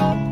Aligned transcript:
Bye. 0.00 0.29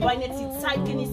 Wir 0.00 0.08
wollen 0.08 0.22
jetzt 0.22 0.40
die 0.40 0.58
Zeit 0.58 0.82
genießen, 0.86 1.09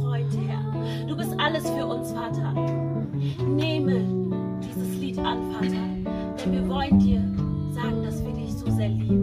Freund, 0.00 0.32
Herr. 0.46 1.06
Du 1.06 1.16
bist 1.16 1.32
alles 1.38 1.68
für 1.68 1.86
uns, 1.86 2.12
Vater. 2.12 2.52
Nehme 3.46 4.04
dieses 4.62 4.98
Lied 4.98 5.18
an, 5.18 5.52
Vater, 5.52 6.44
denn 6.44 6.52
wir 6.52 6.68
wollen 6.68 6.98
dir 6.98 7.20
sagen, 7.72 8.02
dass 8.02 8.24
wir 8.24 8.32
dich 8.32 8.52
so 8.52 8.70
sehr 8.70 8.88
lieben. 8.88 9.19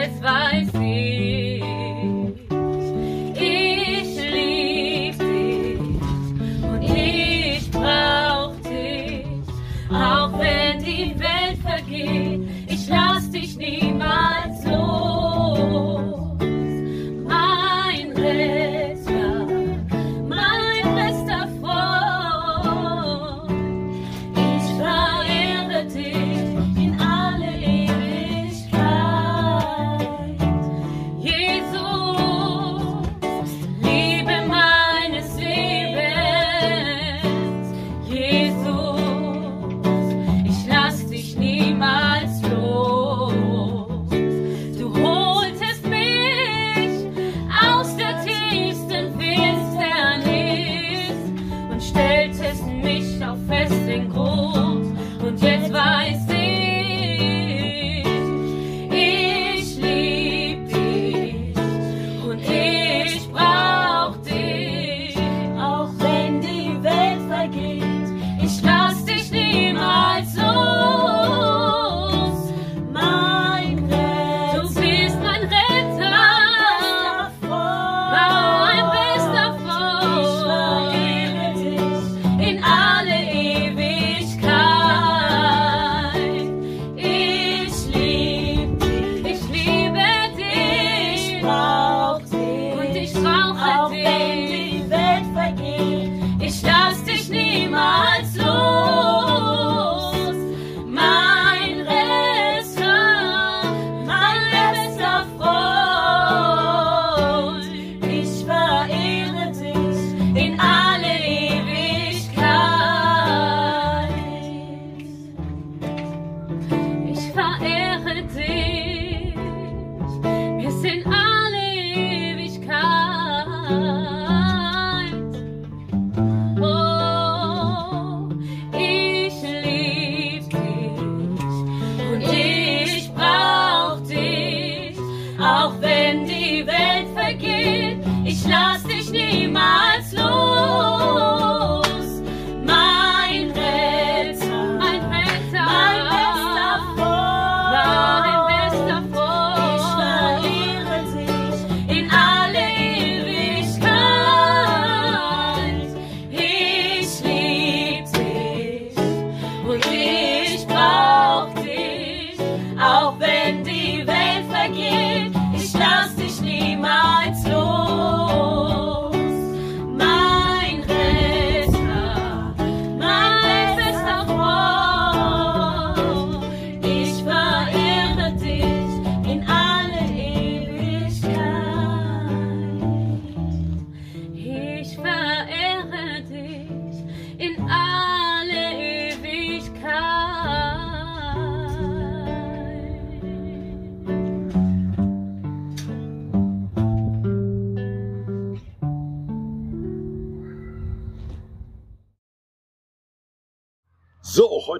Jetzt 0.00 0.22
weiß 0.22 0.69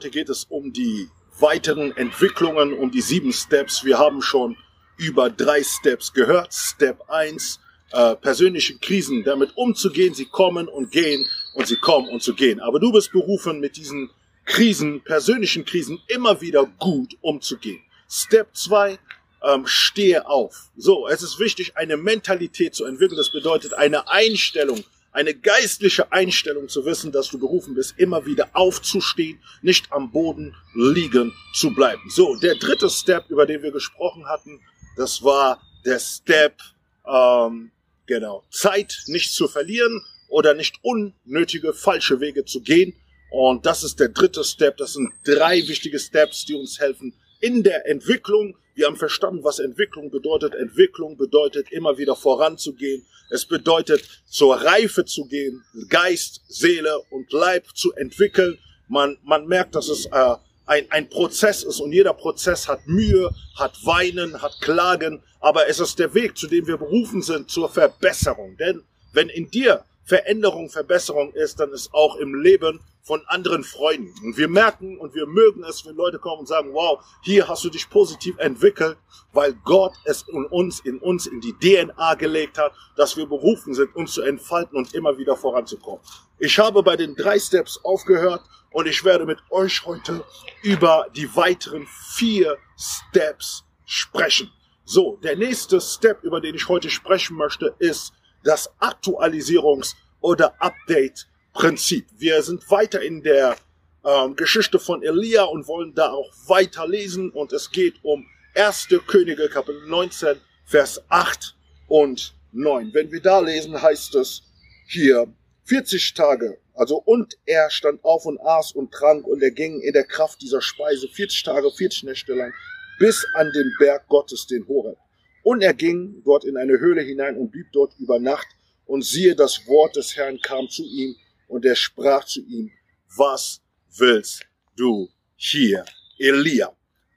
heute 0.00 0.08
geht 0.08 0.30
es 0.30 0.44
um 0.44 0.72
die 0.72 1.10
weiteren 1.40 1.94
Entwicklungen, 1.94 2.72
um 2.72 2.90
die 2.90 3.02
sieben 3.02 3.34
Steps. 3.34 3.84
Wir 3.84 3.98
haben 3.98 4.22
schon 4.22 4.56
über 4.96 5.28
drei 5.28 5.62
Steps 5.62 6.14
gehört. 6.14 6.54
Step 6.54 7.02
1, 7.10 7.60
äh, 7.92 8.16
persönliche 8.16 8.78
Krisen 8.78 9.24
damit 9.24 9.58
umzugehen. 9.58 10.14
Sie 10.14 10.24
kommen 10.24 10.68
und 10.68 10.90
gehen 10.90 11.26
und 11.52 11.66
sie 11.66 11.76
kommen 11.76 12.08
und 12.08 12.22
zu 12.22 12.34
gehen. 12.34 12.60
Aber 12.60 12.80
du 12.80 12.92
bist 12.92 13.12
berufen, 13.12 13.60
mit 13.60 13.76
diesen 13.76 14.08
Krisen, 14.46 15.02
persönlichen 15.02 15.66
Krisen 15.66 16.00
immer 16.08 16.40
wieder 16.40 16.64
gut 16.78 17.18
umzugehen. 17.20 17.82
Step 18.08 18.56
2, 18.56 18.98
ähm, 19.42 19.66
stehe 19.66 20.26
auf. 20.26 20.70
So, 20.78 21.08
es 21.08 21.22
ist 21.22 21.38
wichtig, 21.38 21.76
eine 21.76 21.98
Mentalität 21.98 22.74
zu 22.74 22.86
entwickeln. 22.86 23.18
Das 23.18 23.32
bedeutet 23.32 23.74
eine 23.74 24.08
Einstellung, 24.08 24.82
eine 25.12 25.34
geistliche 25.34 26.12
Einstellung 26.12 26.68
zu 26.68 26.84
wissen, 26.84 27.12
dass 27.12 27.28
du 27.28 27.38
berufen 27.38 27.74
bist, 27.74 27.94
immer 27.98 28.26
wieder 28.26 28.50
aufzustehen, 28.52 29.40
nicht 29.62 29.92
am 29.92 30.12
Boden 30.12 30.54
liegen 30.74 31.32
zu 31.52 31.74
bleiben. 31.74 32.02
So, 32.10 32.36
der 32.36 32.54
dritte 32.56 32.88
Step, 32.88 33.28
über 33.28 33.46
den 33.46 33.62
wir 33.62 33.72
gesprochen 33.72 34.26
hatten, 34.26 34.60
das 34.96 35.22
war 35.22 35.60
der 35.84 35.98
Step, 35.98 36.60
ähm, 37.06 37.72
genau, 38.06 38.44
Zeit 38.50 39.02
nicht 39.06 39.32
zu 39.32 39.48
verlieren 39.48 40.04
oder 40.28 40.54
nicht 40.54 40.76
unnötige 40.82 41.72
falsche 41.72 42.20
Wege 42.20 42.44
zu 42.44 42.60
gehen. 42.60 42.94
Und 43.30 43.66
das 43.66 43.84
ist 43.84 44.00
der 44.00 44.08
dritte 44.08 44.44
Step. 44.44 44.76
Das 44.76 44.94
sind 44.94 45.12
drei 45.24 45.66
wichtige 45.68 45.98
Steps, 45.98 46.44
die 46.44 46.54
uns 46.54 46.80
helfen, 46.80 47.14
in 47.40 47.62
der 47.62 47.88
Entwicklung. 47.88 48.56
Wir 48.74 48.86
haben 48.86 48.96
verstanden, 48.96 49.42
was 49.42 49.58
Entwicklung 49.58 50.10
bedeutet. 50.10 50.54
Entwicklung 50.54 51.16
bedeutet 51.16 51.70
immer 51.72 51.98
wieder 51.98 52.16
voranzugehen. 52.16 53.04
Es 53.30 53.44
bedeutet 53.44 54.22
zur 54.26 54.56
Reife 54.56 55.04
zu 55.04 55.26
gehen, 55.26 55.62
Geist, 55.88 56.42
Seele 56.48 57.00
und 57.10 57.32
Leib 57.32 57.66
zu 57.74 57.92
entwickeln. 57.94 58.58
Man, 58.88 59.18
man 59.22 59.46
merkt, 59.46 59.74
dass 59.74 59.88
es 59.88 60.06
äh, 60.06 60.34
ein, 60.66 60.86
ein 60.90 61.08
Prozess 61.08 61.62
ist 61.62 61.80
und 61.80 61.92
jeder 61.92 62.14
Prozess 62.14 62.68
hat 62.68 62.86
Mühe, 62.86 63.30
hat 63.56 63.74
Weinen, 63.84 64.40
hat 64.40 64.60
Klagen, 64.60 65.22
aber 65.40 65.68
es 65.68 65.80
ist 65.80 65.98
der 65.98 66.14
Weg, 66.14 66.36
zu 66.36 66.46
dem 66.46 66.66
wir 66.66 66.76
berufen 66.76 67.22
sind, 67.22 67.50
zur 67.50 67.68
Verbesserung. 67.68 68.56
Denn 68.56 68.82
wenn 69.12 69.28
in 69.28 69.50
dir 69.50 69.84
Veränderung, 70.10 70.68
Verbesserung 70.68 71.32
ist, 71.34 71.60
dann 71.60 71.70
ist 71.70 71.94
auch 71.94 72.16
im 72.16 72.34
Leben 72.34 72.80
von 73.00 73.22
anderen 73.28 73.62
Freunden. 73.62 74.12
Und 74.24 74.36
wir 74.36 74.48
merken 74.48 74.98
und 74.98 75.14
wir 75.14 75.24
mögen 75.24 75.62
es, 75.62 75.86
wenn 75.86 75.94
Leute 75.94 76.18
kommen 76.18 76.40
und 76.40 76.48
sagen, 76.48 76.74
wow, 76.74 76.98
hier 77.22 77.46
hast 77.46 77.62
du 77.62 77.70
dich 77.70 77.88
positiv 77.88 78.36
entwickelt, 78.38 78.96
weil 79.32 79.54
Gott 79.64 79.92
es 80.04 80.24
in 80.26 80.44
uns, 80.46 80.80
in 80.80 80.98
uns, 80.98 81.28
in 81.28 81.40
die 81.40 81.52
DNA 81.52 82.14
gelegt 82.14 82.58
hat, 82.58 82.72
dass 82.96 83.16
wir 83.16 83.26
berufen 83.26 83.72
sind, 83.72 83.94
uns 83.94 84.12
zu 84.12 84.22
entfalten 84.22 84.76
und 84.76 84.94
immer 84.94 85.16
wieder 85.16 85.36
voranzukommen. 85.36 86.00
Ich 86.40 86.58
habe 86.58 86.82
bei 86.82 86.96
den 86.96 87.14
drei 87.14 87.38
Steps 87.38 87.78
aufgehört 87.84 88.42
und 88.72 88.88
ich 88.88 89.04
werde 89.04 89.26
mit 89.26 89.38
euch 89.50 89.86
heute 89.86 90.24
über 90.64 91.06
die 91.14 91.36
weiteren 91.36 91.86
vier 92.16 92.58
Steps 92.76 93.62
sprechen. 93.86 94.50
So, 94.84 95.20
der 95.22 95.36
nächste 95.36 95.80
Step, 95.80 96.24
über 96.24 96.40
den 96.40 96.56
ich 96.56 96.68
heute 96.68 96.90
sprechen 96.90 97.36
möchte, 97.36 97.76
ist 97.78 98.12
das 98.44 98.70
Aktualisierungs- 98.80 99.94
oder 100.20 100.54
Update-Prinzip. 100.60 102.06
Wir 102.18 102.42
sind 102.42 102.70
weiter 102.70 103.00
in 103.02 103.22
der 103.22 103.56
ähm, 104.04 104.36
Geschichte 104.36 104.78
von 104.78 105.02
Elia 105.02 105.44
und 105.44 105.66
wollen 105.66 105.94
da 105.94 106.10
auch 106.10 106.30
weiter 106.46 106.86
lesen 106.86 107.30
und 107.30 107.52
es 107.52 107.70
geht 107.70 107.94
um 108.02 108.26
1. 108.54 108.88
Könige 109.06 109.48
Kapitel 109.48 109.86
19, 109.86 110.36
Vers 110.64 111.02
8 111.08 111.56
und 111.88 112.34
9. 112.52 112.90
Wenn 112.92 113.12
wir 113.12 113.20
da 113.20 113.40
lesen, 113.40 113.80
heißt 113.80 114.14
es 114.16 114.42
hier 114.88 115.32
40 115.64 116.14
Tage, 116.14 116.58
also 116.74 116.96
und 116.96 117.36
er 117.46 117.70
stand 117.70 118.02
auf 118.04 118.26
und 118.26 118.40
aß 118.40 118.72
und 118.72 118.90
trank 118.90 119.26
und 119.26 119.42
er 119.42 119.50
ging 119.50 119.80
in 119.80 119.92
der 119.92 120.04
Kraft 120.04 120.40
dieser 120.42 120.60
Speise 120.60 121.08
40 121.08 121.42
Tage, 121.42 121.70
40 121.70 122.04
Nächte 122.04 122.34
lang 122.34 122.52
bis 122.98 123.26
an 123.34 123.50
den 123.52 123.74
Berg 123.78 124.06
Gottes, 124.08 124.46
den 124.46 124.66
Horeb. 124.66 124.98
Und 125.42 125.62
er 125.62 125.74
ging 125.74 126.22
dort 126.24 126.44
in 126.44 126.56
eine 126.56 126.78
Höhle 126.78 127.02
hinein 127.02 127.36
und 127.36 127.50
blieb 127.50 127.66
dort 127.72 127.94
über 127.98 128.18
Nacht. 128.18 128.46
Und 128.86 129.04
siehe, 129.04 129.34
das 129.36 129.66
Wort 129.66 129.96
des 129.96 130.16
Herrn 130.16 130.40
kam 130.40 130.68
zu 130.68 130.82
ihm 130.82 131.16
und 131.48 131.64
er 131.64 131.76
sprach 131.76 132.24
zu 132.24 132.40
ihm, 132.40 132.70
was 133.16 133.60
willst 133.96 134.46
du 134.76 135.08
hier, 135.36 135.84
Elia? 136.18 136.72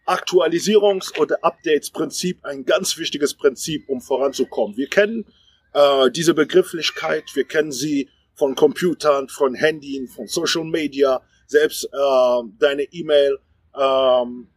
Aktualisierungs- 0.05 1.17
oder 1.17 1.43
Updates-Prinzip, 1.43 2.43
ein 2.43 2.65
ganz 2.65 2.97
wichtiges 2.97 3.33
Prinzip, 3.33 3.87
um 3.87 4.01
voranzukommen. 4.01 4.75
Wir 4.75 4.87
kennen 4.87 5.25
äh, 5.73 6.11
diese 6.11 6.33
Begrifflichkeit, 6.33 7.23
wir 7.35 7.45
kennen 7.45 7.71
sie 7.71 8.09
von 8.35 8.55
Computern, 8.55 9.29
von 9.29 9.55
Handys, 9.55 10.13
von 10.13 10.27
Social 10.27 10.65
Media, 10.65 11.21
selbst 11.47 11.85
äh, 11.85 12.43
deine 12.59 12.83
E-Mail, 12.83 13.39
ähm, 13.79 14.47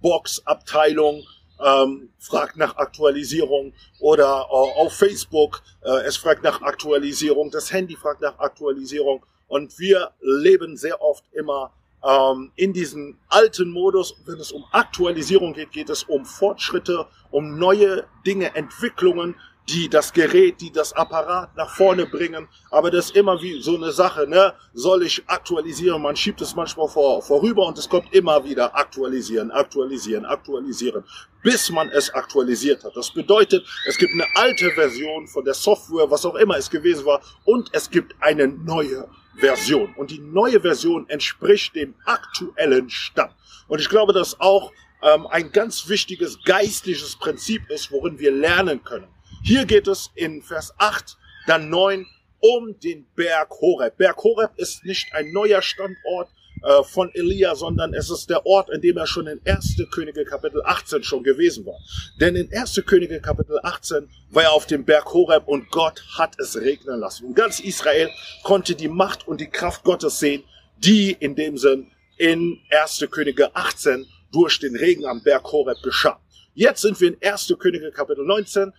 Box, 0.00 0.42
Abteilung, 0.44 1.22
ähm, 1.64 2.10
fragt 2.18 2.56
nach 2.56 2.76
Aktualisierung 2.76 3.72
oder 4.00 4.46
äh, 4.50 4.80
auf 4.80 4.92
Facebook, 4.94 5.62
äh, 5.82 6.02
es 6.06 6.16
fragt 6.16 6.42
nach 6.42 6.62
Aktualisierung, 6.62 7.50
das 7.50 7.72
Handy 7.72 7.96
fragt 7.96 8.20
nach 8.20 8.38
Aktualisierung 8.38 9.24
und 9.48 9.78
wir 9.78 10.10
leben 10.20 10.76
sehr 10.76 11.00
oft 11.00 11.24
immer 11.32 11.72
ähm, 12.04 12.52
in 12.56 12.72
diesem 12.72 13.18
alten 13.28 13.70
Modus. 13.70 14.14
Wenn 14.26 14.38
es 14.38 14.52
um 14.52 14.64
Aktualisierung 14.72 15.54
geht, 15.54 15.72
geht 15.72 15.90
es 15.90 16.02
um 16.04 16.24
Fortschritte, 16.24 17.06
um 17.30 17.58
neue 17.58 18.06
Dinge, 18.26 18.54
Entwicklungen, 18.54 19.36
die 19.68 19.88
das 19.88 20.12
Gerät, 20.12 20.60
die 20.60 20.70
das 20.70 20.92
Apparat 20.92 21.56
nach 21.56 21.74
vorne 21.74 22.06
bringen. 22.06 22.48
Aber 22.70 22.90
das 22.90 23.06
ist 23.06 23.16
immer 23.16 23.40
wie 23.42 23.60
so 23.60 23.76
eine 23.76 23.90
Sache, 23.90 24.26
ne? 24.28 24.54
Soll 24.72 25.02
ich 25.02 25.22
aktualisieren? 25.26 26.02
Man 26.02 26.16
schiebt 26.16 26.40
es 26.40 26.54
manchmal 26.54 26.88
vor, 26.88 27.22
vorüber 27.22 27.66
und 27.66 27.76
es 27.78 27.88
kommt 27.88 28.12
immer 28.14 28.44
wieder 28.44 28.76
aktualisieren, 28.76 29.50
aktualisieren, 29.50 30.24
aktualisieren, 30.24 31.02
bis 31.42 31.70
man 31.70 31.88
es 31.90 32.10
aktualisiert 32.14 32.84
hat. 32.84 32.96
Das 32.96 33.10
bedeutet, 33.10 33.66
es 33.88 33.98
gibt 33.98 34.12
eine 34.12 34.26
alte 34.36 34.70
Version 34.70 35.26
von 35.26 35.44
der 35.44 35.54
Software, 35.54 36.10
was 36.10 36.24
auch 36.24 36.36
immer 36.36 36.56
es 36.56 36.70
gewesen 36.70 37.04
war, 37.04 37.20
und 37.44 37.70
es 37.72 37.90
gibt 37.90 38.14
eine 38.20 38.46
neue 38.46 39.08
Version. 39.36 39.94
Und 39.96 40.10
die 40.10 40.20
neue 40.20 40.60
Version 40.60 41.08
entspricht 41.08 41.74
dem 41.74 41.94
aktuellen 42.04 42.88
Stand. 42.88 43.32
Und 43.68 43.80
ich 43.80 43.88
glaube, 43.88 44.12
dass 44.12 44.40
auch 44.40 44.70
ähm, 45.02 45.26
ein 45.26 45.50
ganz 45.52 45.88
wichtiges 45.88 46.38
geistliches 46.44 47.16
Prinzip 47.16 47.68
ist, 47.68 47.90
worin 47.90 48.18
wir 48.18 48.30
lernen 48.30 48.82
können. 48.82 49.08
Hier 49.46 49.64
geht 49.64 49.86
es 49.86 50.10
in 50.16 50.42
Vers 50.42 50.74
8, 50.78 51.16
dann 51.46 51.70
9 51.70 52.04
um 52.40 52.80
den 52.80 53.06
Berg 53.14 53.48
Horeb. 53.60 53.96
Berg 53.96 54.16
Horeb 54.24 54.50
ist 54.56 54.84
nicht 54.84 55.14
ein 55.14 55.30
neuer 55.30 55.62
Standort 55.62 56.30
äh, 56.64 56.82
von 56.82 57.14
Elia, 57.14 57.54
sondern 57.54 57.94
es 57.94 58.10
ist 58.10 58.28
der 58.28 58.44
Ort, 58.44 58.70
in 58.70 58.80
dem 58.80 58.96
er 58.96 59.06
schon 59.06 59.28
in 59.28 59.40
1. 59.46 59.76
Könige 59.92 60.24
Kapitel 60.24 60.62
18 60.64 61.04
schon 61.04 61.22
gewesen 61.22 61.64
war. 61.64 61.78
Denn 62.20 62.34
in 62.34 62.52
1. 62.52 62.82
Könige 62.86 63.20
Kapitel 63.20 63.60
18 63.62 64.08
war 64.30 64.42
er 64.42 64.52
auf 64.52 64.66
dem 64.66 64.84
Berg 64.84 65.14
Horeb 65.14 65.46
und 65.46 65.70
Gott 65.70 66.02
hat 66.18 66.34
es 66.40 66.56
regnen 66.60 66.98
lassen. 66.98 67.26
Und 67.26 67.36
ganz 67.36 67.60
Israel 67.60 68.10
konnte 68.42 68.74
die 68.74 68.88
Macht 68.88 69.28
und 69.28 69.40
die 69.40 69.48
Kraft 69.48 69.84
Gottes 69.84 70.18
sehen, 70.18 70.42
die 70.78 71.12
in 71.12 71.36
dem 71.36 71.56
Sinn 71.56 71.92
in 72.16 72.58
1. 72.70 73.06
Könige 73.12 73.54
18 73.54 74.06
durch 74.32 74.58
den 74.58 74.74
Regen 74.74 75.06
am 75.06 75.22
Berg 75.22 75.44
Horeb 75.52 75.80
geschah. 75.84 76.20
Jetzt 76.54 76.80
sind 76.80 77.00
wir 77.00 77.10
in 77.10 77.18
1. 77.22 77.54
Könige 77.60 77.92
Kapitel 77.92 78.26
19. 78.26 78.72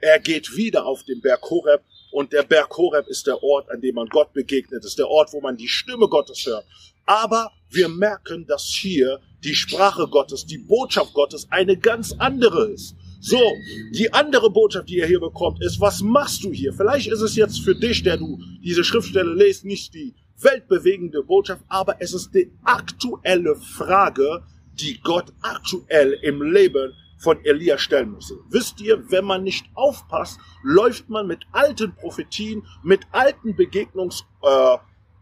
Er 0.00 0.18
geht 0.18 0.56
wieder 0.56 0.84
auf 0.84 1.04
den 1.04 1.20
Berg 1.20 1.42
Horeb 1.42 1.82
und 2.12 2.32
der 2.32 2.42
Berg 2.42 2.76
Horeb 2.76 3.06
ist 3.08 3.26
der 3.26 3.42
Ort, 3.42 3.70
an 3.70 3.80
dem 3.80 3.94
man 3.94 4.08
Gott 4.08 4.32
begegnet, 4.32 4.84
ist 4.84 4.98
der 4.98 5.08
Ort, 5.08 5.32
wo 5.32 5.40
man 5.40 5.56
die 5.56 5.68
Stimme 5.68 6.08
Gottes 6.08 6.44
hört. 6.46 6.66
Aber 7.06 7.52
wir 7.70 7.88
merken, 7.88 8.46
dass 8.46 8.64
hier 8.64 9.20
die 9.42 9.54
Sprache 9.54 10.06
Gottes, 10.08 10.44
die 10.44 10.58
Botschaft 10.58 11.14
Gottes 11.14 11.46
eine 11.50 11.76
ganz 11.76 12.12
andere 12.18 12.68
ist. 12.68 12.96
So, 13.20 13.40
die 13.92 14.12
andere 14.12 14.50
Botschaft, 14.50 14.88
die 14.88 14.96
ihr 14.98 15.06
hier 15.06 15.20
bekommt, 15.20 15.62
ist, 15.62 15.80
was 15.80 16.00
machst 16.02 16.44
du 16.44 16.52
hier? 16.52 16.72
Vielleicht 16.72 17.08
ist 17.08 17.22
es 17.22 17.36
jetzt 17.36 17.60
für 17.60 17.74
dich, 17.74 18.02
der 18.02 18.18
du 18.18 18.38
diese 18.62 18.84
Schriftstelle 18.84 19.34
lest, 19.34 19.64
nicht 19.64 19.94
die 19.94 20.14
weltbewegende 20.40 21.22
Botschaft, 21.22 21.62
aber 21.68 21.96
es 22.00 22.12
ist 22.12 22.34
die 22.34 22.50
aktuelle 22.64 23.56
Frage, 23.56 24.42
die 24.74 25.00
Gott 25.00 25.32
aktuell 25.40 26.12
im 26.22 26.42
Leben 26.42 26.92
von 27.18 27.44
Elia 27.44 27.78
stellen 27.78 28.12
müsse. 28.12 28.38
Wisst 28.48 28.80
ihr, 28.80 29.10
wenn 29.10 29.24
man 29.24 29.42
nicht 29.42 29.66
aufpasst, 29.74 30.38
läuft 30.62 31.08
man 31.08 31.26
mit 31.26 31.46
alten 31.52 31.94
Prophetien, 31.94 32.66
mit 32.82 33.06
alten 33.12 33.56
Begegnungs, 33.56 34.24
äh, 34.42 34.76